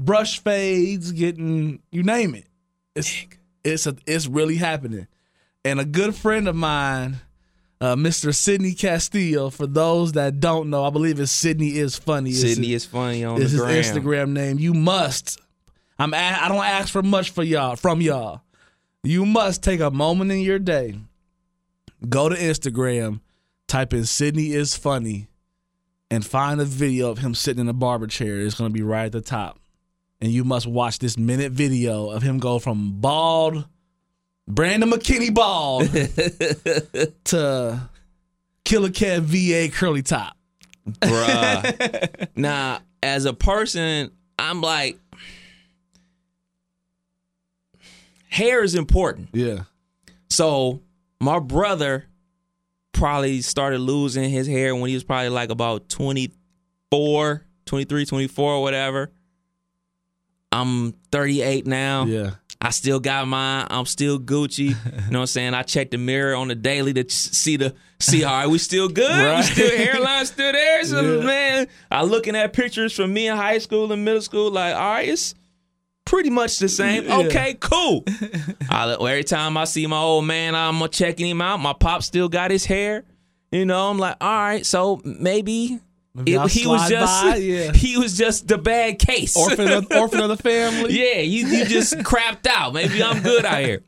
[0.00, 2.46] brush fades, getting you name it.
[2.94, 3.26] It's
[3.64, 5.06] it's a, it's really happening.
[5.64, 7.18] And a good friend of mine,
[7.80, 8.34] uh, Mr.
[8.34, 12.30] Sydney Castillo, for those that don't know, I believe it's Sydney is funny.
[12.30, 14.02] It's Sydney is funny on is the his gram.
[14.02, 14.58] Instagram name.
[14.58, 15.40] You must.
[15.98, 16.14] I'm.
[16.14, 18.42] A, I don't ask for much for y'all from y'all.
[19.02, 20.96] You must take a moment in your day.
[22.08, 23.20] Go to Instagram,
[23.66, 25.28] type in Sydney is funny,
[26.10, 28.38] and find a video of him sitting in a barber chair.
[28.38, 29.58] It's gonna be right at the top,
[30.20, 33.66] and you must watch this minute video of him go from bald,
[34.48, 35.88] Brandon McKinney bald,
[37.24, 37.88] to
[38.64, 40.36] Killer Cat VA curly top.
[40.88, 42.26] Bruh.
[42.36, 44.98] now, as a person, I'm like,
[48.30, 49.28] hair is important.
[49.32, 49.64] Yeah.
[50.30, 50.80] So
[51.20, 52.06] my brother
[52.92, 59.10] probably started losing his hair when he was probably like about 24, 23, 24 whatever.
[60.50, 62.04] I'm 38 now.
[62.06, 62.30] Yeah.
[62.60, 63.66] I still got mine.
[63.70, 64.58] I'm still Gucci.
[64.58, 64.74] You
[65.12, 65.54] know what I'm saying?
[65.54, 68.88] I check the mirror on the daily to see the see all right, we still
[68.88, 69.08] good.
[69.16, 69.44] We Right.
[69.44, 70.84] still hairline still there.
[70.84, 71.24] So Yeah.
[71.24, 74.80] man, I looking at pictures from me in high school and middle school, like, all
[74.90, 75.34] right, it's
[76.04, 77.04] pretty much the same.
[77.04, 77.18] Yeah.
[77.18, 78.04] Okay, cool.
[78.68, 81.60] I, every time I see my old man, I'm checking him out.
[81.60, 83.04] My pop still got his hair.
[83.52, 85.78] You know, I'm like, all right, so maybe.
[86.26, 87.72] It- he was just by, yeah.
[87.72, 89.36] he was just the bad case.
[89.36, 90.92] Orphan of, orphan of the family.
[90.98, 92.72] Yeah, you you just crapped out.
[92.74, 93.82] Maybe I'm good out here.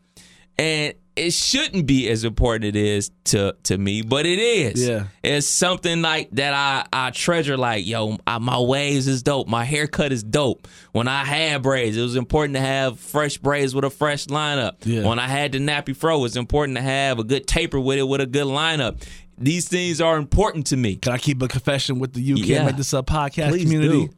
[0.59, 4.87] And it shouldn't be as important it is to to me, but it is.
[4.87, 5.05] Yeah.
[5.23, 7.57] It's something like that I I treasure.
[7.57, 9.49] Like yo, I, my waves is dope.
[9.49, 10.69] My haircut is dope.
[10.93, 14.77] When I had braids, it was important to have fresh braids with a fresh lineup.
[14.85, 15.07] Yeah.
[15.07, 18.05] When I had the nappy fro, it's important to have a good taper with it
[18.05, 19.03] with a good lineup.
[19.41, 20.97] These things are important to me.
[20.97, 22.67] Can I keep a confession with the Can't Yeah.
[22.67, 24.09] Make This Up podcast Please community?
[24.09, 24.15] do.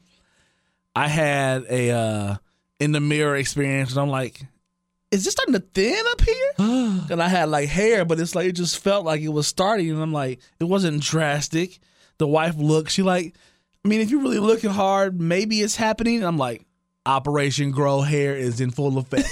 [0.97, 2.37] I had a uh,
[2.81, 4.45] in the mirror experience, and I'm like,
[5.13, 6.53] is this starting to thin up here?
[7.11, 9.91] and I had like hair, but it's like it just felt like it was starting,
[9.91, 11.79] and I'm like, it wasn't drastic.
[12.19, 13.35] The wife looked, she like,
[13.85, 16.17] I mean, if you're really looking hard, maybe it's happening.
[16.17, 16.67] And I'm like,
[17.07, 19.29] Operation Grow Hair is in full effect,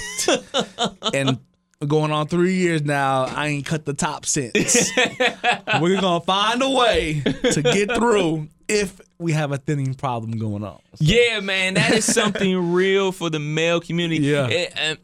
[1.13, 1.39] and
[1.87, 4.91] going on three years now, I ain't cut the top since.
[5.81, 7.21] We're gonna find a way
[7.51, 10.79] to get through if we have a thinning problem going on.
[10.99, 14.23] Yeah, man, that is something real for the male community.
[14.23, 14.47] Yeah.
[14.47, 14.97] It- and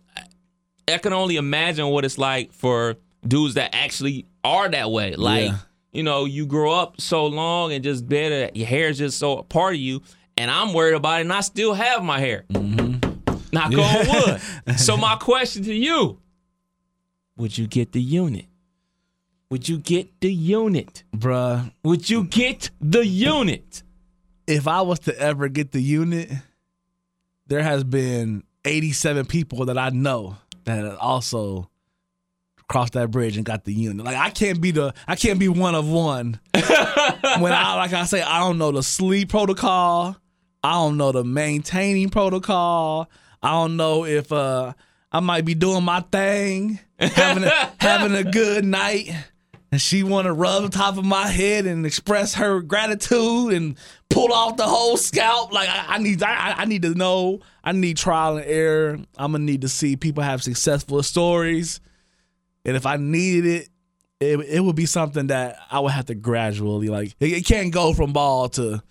[0.87, 2.95] I can only imagine what it's like for
[3.27, 5.15] dudes that actually are that way.
[5.15, 5.57] Like, Yeah.
[5.91, 9.39] you know, you grow up so long and just better, your hair is just so
[9.39, 10.01] a part of you.
[10.37, 12.45] And I'm worried about it, and I still have my hair.
[12.53, 13.47] Mm-hmm.
[13.51, 14.31] Knock on
[14.67, 14.79] wood.
[14.79, 16.19] so my question to you:
[17.37, 18.45] Would you get the unit?
[19.49, 21.03] Would you get the unit?
[21.15, 23.83] Bruh, Would you get the unit?
[24.45, 26.29] if I was to ever get the unit,
[27.47, 31.69] there has been 87 people that I know that also
[32.69, 34.05] crossed that bridge and got the unit.
[34.05, 36.39] Like I can't be the I can't be one of one.
[36.53, 40.15] when I like I say I don't know the sleep protocol.
[40.63, 43.09] I don't know the maintaining protocol.
[43.43, 44.73] I don't know if uh
[45.11, 49.09] I might be doing my thing, having a, having a good night,
[49.71, 53.77] and she want to rub the top of my head and express her gratitude and
[54.09, 55.53] pull off the whole scalp.
[55.53, 57.39] Like I, I need, I, I need to know.
[57.63, 58.99] I need trial and error.
[59.17, 61.79] I'm gonna need to see people have successful stories,
[62.65, 63.69] and if I needed it,
[64.19, 67.15] it, it would be something that I would have to gradually like.
[67.19, 68.81] It, it can't go from ball to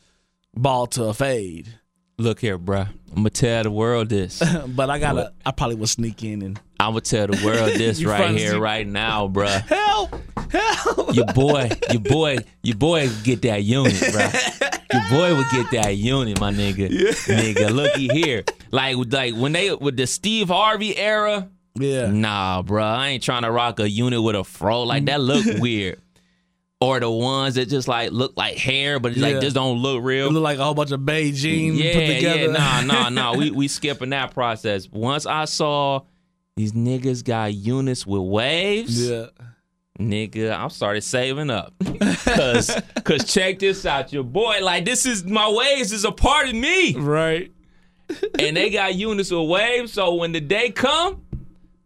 [0.55, 1.79] ball to a fade.
[2.19, 2.89] Look here, bruh.
[3.11, 4.43] I'm gonna tell the world this.
[4.69, 5.33] But I gotta.
[5.45, 8.59] I probably would sneak in and I'm gonna tell the world this right here, seat.
[8.59, 9.49] right now, bruh.
[9.67, 10.15] help,
[10.51, 11.15] help.
[11.15, 14.73] Your boy, your boy, your boy would get that unit, bruh.
[14.93, 16.89] Your boy would get that unit, my nigga.
[16.89, 18.45] Nigga, looky here.
[18.71, 22.11] Like, like when they with the Steve Harvey era, Yeah.
[22.11, 22.83] nah, bruh.
[22.83, 24.85] I ain't trying to rock a unit with a fro.
[24.85, 26.01] Like that look weird.
[26.79, 29.29] Or the ones that just like look like hair, but it's Yeah.
[29.29, 30.27] like just don't look real.
[30.27, 32.41] It look like a whole bunch of Beijing yeah, put together.
[32.41, 33.35] Yeah, nah, nah, nah.
[33.35, 34.87] We we skipping that process.
[34.91, 36.03] Once I saw
[36.55, 39.27] these niggas got units with waves, yeah.
[39.99, 41.73] nigga, I'm started saving up.
[42.25, 42.71] Cause
[43.05, 44.59] cause check this out, your boy.
[44.63, 46.95] Like this is my waves is a part of me.
[46.95, 47.53] Right.
[48.39, 49.93] And they got units with waves.
[49.95, 51.23] So when the day come,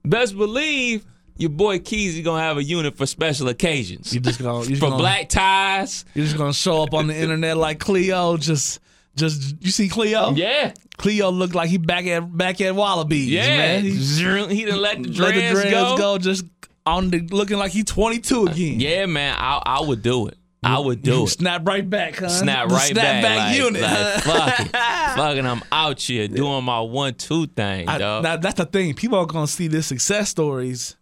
[0.04, 1.06] best believe
[1.40, 4.12] your boy Keezy is gonna have a unit for special occasions.
[4.14, 6.04] You just gonna you just For gonna, black ties.
[6.14, 8.36] You're just gonna show up on the internet like Cleo.
[8.36, 8.80] Just
[9.16, 10.32] just you see Cleo.
[10.34, 10.72] Yeah.
[10.98, 13.28] Cleo looked like he back at back at Wallabees.
[13.28, 13.46] Yeah.
[13.56, 13.82] man.
[14.50, 15.96] He He done let the let the dreads go.
[15.96, 16.18] go.
[16.18, 16.44] Just
[16.86, 18.80] on the looking like he 22 uh, again.
[18.80, 20.36] Yeah, man, I I would do it.
[20.62, 21.28] I would do You it.
[21.28, 22.28] Snap right back, huh?
[22.28, 23.80] Snap The right snap back, like, unit.
[23.80, 24.70] like, fuck it,
[25.16, 28.22] fucking, I'm out here doing my one-two thing, I, dog.
[28.24, 28.92] now, that's the thing.
[28.92, 30.96] People are gonna see the success stories,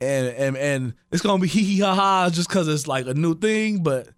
[0.00, 3.14] and and and it's gonna be hee hee ha ha just because it's like a
[3.14, 3.82] new thing.
[3.82, 4.08] But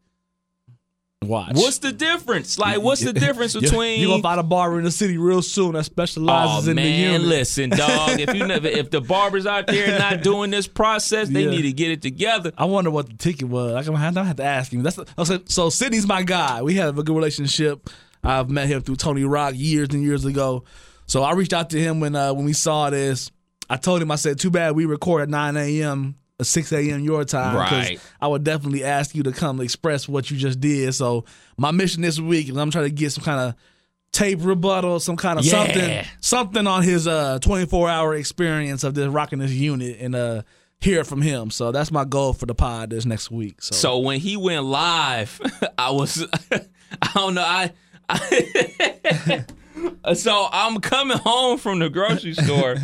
[1.23, 1.55] watch.
[1.55, 2.59] what's the difference?
[2.59, 4.01] Like, what's the difference between?
[4.01, 6.83] you gonna find a barber in the city real soon that Oh specializes in the
[6.83, 7.23] man, unit.
[7.27, 8.19] listen, dog.
[8.21, 11.51] If you never, if the barbers out there not doing this process, they Yeah.
[11.51, 12.53] need to get it together.
[12.59, 13.87] I wonder what the ticket was.
[13.87, 14.83] Have, I'm gonna have to ask him.
[14.83, 15.71] That's so, so.
[15.71, 16.63] Sydney's my guy.
[16.63, 17.89] We have a good relationship.
[18.25, 20.65] I've met him through Tony Rock years and years ago.
[21.07, 23.31] So I reached out to him when uh, when we saw this.
[23.73, 26.15] I told him I said, "Too bad we record at 9 a.m.
[26.39, 27.01] or 6 a.m.
[27.01, 27.57] your time.
[27.57, 27.99] Right.
[28.21, 30.93] I would definitely ask you to come express what you just did.
[30.95, 31.25] So
[31.57, 33.55] my mission this week is I'm trying to get some kind of
[34.13, 35.53] tape rebuttal, some kind of Yeah.
[35.65, 40.43] something, something on his uh 24 hour experience of this rocking this unit and uh
[40.81, 41.51] hear from him.
[41.51, 43.63] So that's my goal for the pod this next week.
[43.63, 45.41] So, So when he went live,
[45.79, 47.71] I was, I don't know, I,
[48.11, 49.45] I
[50.15, 52.77] so I'm coming home from the grocery store.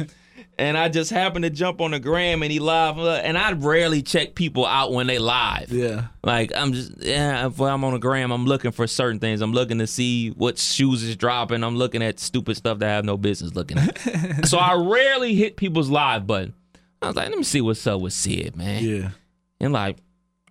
[0.58, 4.02] And I just happened to jump on the gram and he live, and I rarely
[4.02, 5.70] check people out when they live.
[5.70, 9.40] yeah, Like I'm just yeah, if I'm on the gram, I'm looking for certain things.
[9.40, 11.62] I'm looking to see what shoes is dropping.
[11.62, 14.46] I'm looking at stupid stuff that I have no business looking at.
[14.48, 16.54] so I rarely hit people's live button.
[17.00, 18.82] I was like, let me see what's up with Sid, man.
[18.82, 19.10] yeah.
[19.60, 19.98] And like,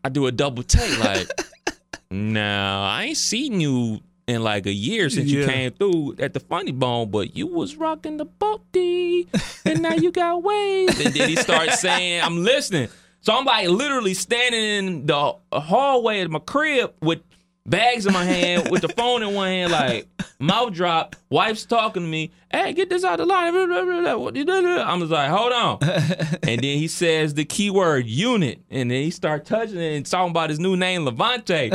[0.06, 1.28] I do a double take, like,
[2.12, 6.40] no, I ain't seen you in like a year since you came through at the
[6.40, 11.00] Funny Bone, but you was rocking the boat and now you got waves.
[11.00, 12.90] And then he starts saying, "I'm listening."
[13.22, 17.20] So I'm like literally standing in the hallway of my crib with
[17.68, 20.08] bags in my hand, with the phone in one hand, like
[20.40, 21.16] mouth drop.
[21.30, 22.32] Wife's talking to me.
[22.50, 23.54] Hey, get this out of the line.
[23.54, 25.78] I'm just like, hold on.
[26.44, 30.32] and then he says the keyword unit, and then he start touching it and talking
[30.32, 31.70] about his new name, Levante.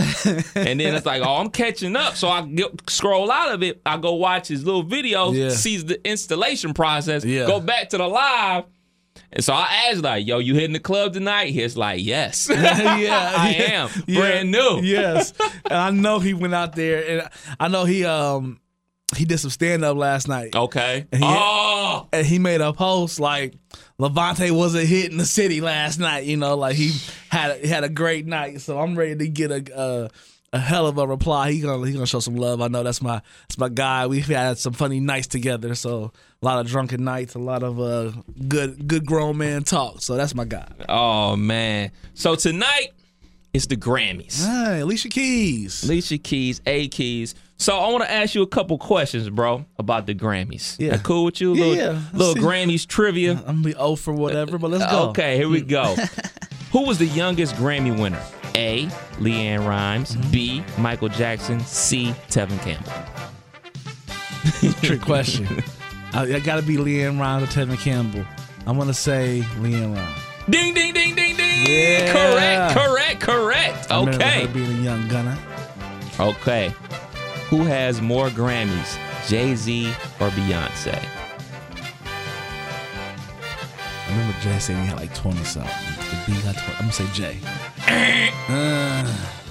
[0.54, 2.16] and then it's like, oh, I'm catching up.
[2.16, 3.80] So I get, scroll out of it.
[3.84, 5.50] I go watch his little video, Yeah.
[5.50, 7.46] sees the installation process, Yeah.
[7.46, 8.64] go back to the live.
[9.32, 11.52] And so I asked, like, yo, you hitting the club tonight?
[11.52, 12.48] He's like, yes.
[12.52, 13.88] yeah, I am.
[14.06, 14.80] Brand new.
[14.82, 15.32] Yes,
[15.64, 18.60] and I know he went out there, and I know he um
[19.16, 21.06] he did some stand up last night, Okay.
[21.12, 23.54] And he- oh, and he made a post like
[23.98, 26.24] Levante wasn't hitting the city last night.
[26.24, 26.92] You know, like he
[27.30, 28.60] had he had a great night.
[28.62, 29.64] So I'm ready to get a.
[29.80, 30.10] a
[30.54, 31.50] a hell of a reply.
[31.50, 32.60] He gonna he gonna show some love.
[32.60, 34.06] I know that's my that's my guy.
[34.06, 35.74] We've had some funny nights together.
[35.74, 38.10] So a lot of drunken nights, a lot of uh
[38.48, 40.02] good good grown man talk.
[40.02, 40.66] So that's my guy.
[40.88, 41.92] oh, man.
[42.14, 42.88] So tonight,
[43.52, 44.44] it's the Grammys.
[44.44, 45.84] Hey, Alicia Keys.
[45.84, 47.34] Alicia Keys, A Keys.
[47.58, 50.76] So I want to ask you a couple questions, bro, about the Grammys.
[50.80, 50.90] Yeah.
[50.92, 51.54] That cool with you?
[51.54, 52.02] Yeah, little, yeah.
[52.12, 52.34] Little.
[52.42, 53.32] Grammys trivia.
[53.32, 55.10] I'm gonna be O for whatever, but let's go.
[55.10, 55.94] Okay, here we go.
[56.72, 58.22] Who was the youngest Grammy winner?
[58.54, 58.86] A.
[59.18, 60.16] LeAnn Rimes.
[60.16, 60.30] Mm-hmm.
[60.30, 60.64] B.
[60.78, 61.60] Michael Jackson.
[61.60, 62.14] C.
[62.28, 62.92] Tevin Campbell.
[64.80, 65.62] Trick question.
[66.14, 68.24] I, I gotta be LeAnn Rimes or Tevin Campbell.
[68.66, 70.18] I'm gonna say LeAnn Rimes.
[70.50, 71.66] Ding, ding, ding, ding, ding.
[71.66, 72.12] Yeah.
[72.12, 73.90] Correct, correct, correct.
[73.90, 74.46] I Okay.
[74.46, 75.38] her being a young gunner.
[76.20, 76.74] Okay.
[77.48, 78.96] Who has more Grammys,
[79.28, 79.88] Jay Z
[80.20, 80.98] or Beyonce?
[84.04, 85.70] I remember Jay saying he had like 20 something.
[85.96, 86.72] The B got 20.
[86.74, 87.38] I'm gonna say Jay.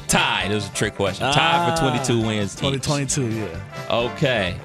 [0.08, 0.52] Tied.
[0.52, 1.26] It was a trick question.
[1.28, 1.32] Ah.
[1.32, 2.54] Tied for 22 wins.
[2.56, 2.60] each.
[2.60, 3.48] 2022, yeah.
[3.90, 4.58] Okay.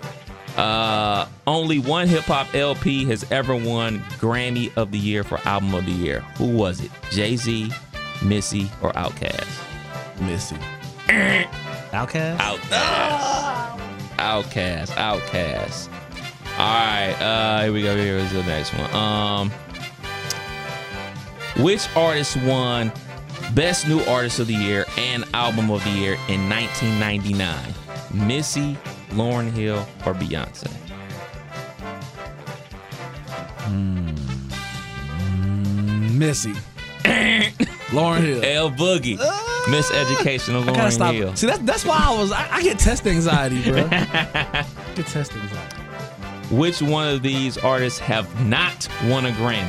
[0.57, 5.75] Uh, only one hip hop LP has ever won Grammy of the Year for Album
[5.75, 6.21] of the Year.
[6.39, 6.91] Who was it?
[7.11, 7.71] Jay Z,
[8.23, 9.47] Missy, or Outkast?
[10.21, 10.57] Missy.
[11.93, 12.41] Outcast?
[12.43, 13.79] Outkast.
[14.17, 14.89] Outkast.
[14.97, 15.89] Outkast.
[16.59, 17.17] All right.
[17.21, 17.95] Uh, here we go.
[17.95, 18.95] Here's the next one.
[18.95, 19.51] Um,
[21.63, 22.91] which artist won
[23.55, 27.75] Best New Artist of the Year and Album of the Year in 1999?
[28.27, 28.77] Missy,
[29.11, 30.69] Lauryn Hill, or Beyonce?
[33.67, 34.15] Hmm.
[36.19, 36.55] Missy.
[37.93, 38.45] Lauryn Hill.
[38.45, 39.19] L Boogie.
[39.21, 39.65] Ah.
[39.67, 41.15] Miseducation of I gotta Lauryn stop.
[41.15, 41.37] Hill.
[41.37, 42.33] See, that's that's why I was.
[42.33, 43.89] I, I get test anxiety, bro.
[43.89, 45.77] Get test anxiety.
[46.51, 49.69] Which one of these artists have not won a Grammy?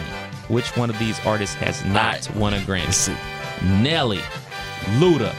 [0.50, 3.18] Which one of these artists has not won a Grammy?
[3.82, 4.22] Nelly,
[5.00, 5.34] Luda,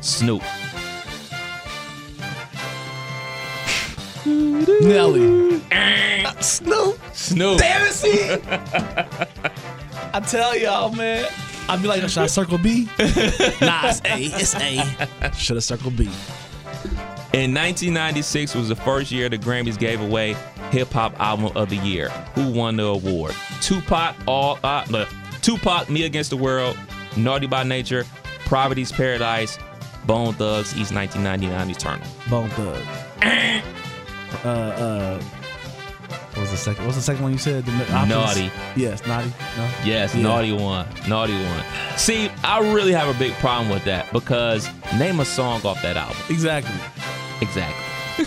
[0.00, 0.42] Snoop.
[4.80, 5.60] Nelly.
[6.40, 6.98] Snoop.
[7.12, 7.58] Snoop.
[7.58, 8.30] Damn it, see?
[10.12, 11.28] I tell y'all, man.
[11.68, 12.86] I'd be like, should I circle B?
[12.98, 14.18] nah, it's A.
[14.18, 15.32] It's A.
[15.34, 16.04] Should have circled B.
[17.32, 20.34] In 1996 was the first year the Grammys gave away
[20.70, 22.08] Hip Hop Album of the Year.
[22.34, 23.36] Who won the award?
[23.60, 25.06] Tupac, all uh, no,
[25.40, 26.76] Tupac, Me Against the World,
[27.16, 28.04] Naughty by Nature,
[28.46, 29.58] Poverty's Paradise,
[30.06, 32.06] Bone Thugs, East 1999 Eternal.
[32.28, 33.62] Bone Thug.
[34.44, 36.84] uh, uh, what was the second?
[36.84, 37.64] What's the second one you said?
[37.66, 38.08] The options?
[38.08, 38.50] Naughty.
[38.76, 39.28] Yes, naughty.
[39.56, 39.70] No.
[39.84, 40.22] Yes, Yeah.
[40.22, 40.86] Naughty one.
[41.08, 41.64] Naughty one.
[41.96, 44.68] See, I really have a big problem with that because
[44.98, 46.16] name a song off that album.
[46.28, 46.74] Exactly.
[47.40, 48.26] Exactly.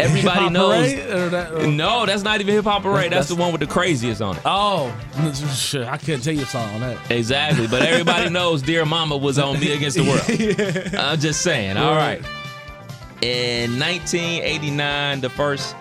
[0.00, 0.92] Everybody knows.
[1.30, 3.12] That- No, that's not even Hip Hop Parade.
[3.12, 4.42] That's, That's- the one with the craziest on it.
[4.44, 4.92] Oh,
[5.54, 5.86] shit!
[5.86, 6.98] I couldn't tell you a song on that.
[7.12, 7.68] Exactly.
[7.68, 10.94] But everybody knows Dear Mama was on Me Against the World.
[10.98, 11.76] I'm just saying.
[11.76, 12.22] All right.
[13.24, 15.74] In 1989, the first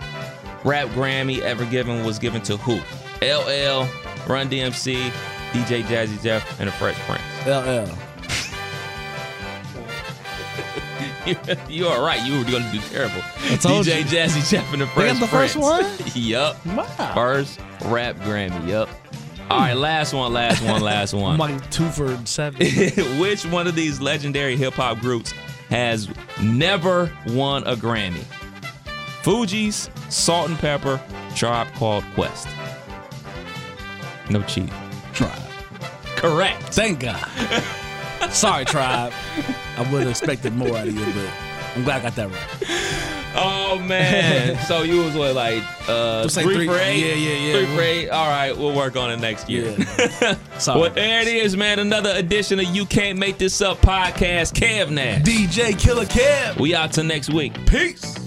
[0.64, 2.76] rap Grammy ever given was given to who?
[3.22, 3.86] LL,
[4.32, 5.12] Run DMC,
[5.52, 7.22] DJ Jazzy Jeff, and the Fresh Prince.
[7.46, 7.90] LL.
[11.70, 12.26] you are right.
[12.26, 13.20] You were going to do terrible.
[13.60, 14.06] DJ you.
[14.06, 15.20] Jazzy Jeff and the Fresh Prince.
[15.20, 15.86] They got the first one?
[16.16, 16.66] yup.
[16.66, 17.14] Wow.
[17.14, 18.70] First rap Grammy.
[18.70, 18.88] Yup.
[19.50, 21.42] All right, last one, last one, last one.
[21.42, 22.66] I'm two for seven.
[23.20, 25.34] Which one of these legendary hip hop groups
[25.74, 26.08] has
[26.40, 28.24] never won a Grammy?
[29.24, 31.02] Fugees, Salt and Pepper,
[31.36, 32.48] Tribe Called Quest.
[34.30, 34.70] No cheat.
[35.14, 35.32] Tribe.
[36.16, 36.62] Correct.
[36.76, 37.28] Thank God.
[38.30, 39.14] Sorry, Tribe.
[39.76, 41.30] I would have expected more out of you, but
[41.76, 43.34] I'm glad I got that right.
[43.36, 44.64] Oh man!
[44.68, 47.00] so you was what like uh Just like three, three- for eight?
[47.00, 47.66] yeah, yeah, yeah.
[47.66, 48.10] Three for eight.
[48.10, 49.76] All right, we'll work on it next year.
[50.60, 50.80] Sorry.
[50.82, 51.80] well, there it is, man.
[51.80, 54.54] Another edition of You Can't Make This Up podcast.
[54.54, 55.24] Kev Nash.
[55.24, 56.60] DJ Killer Kev.
[56.60, 57.54] We out till next week.
[57.66, 58.20] Peace.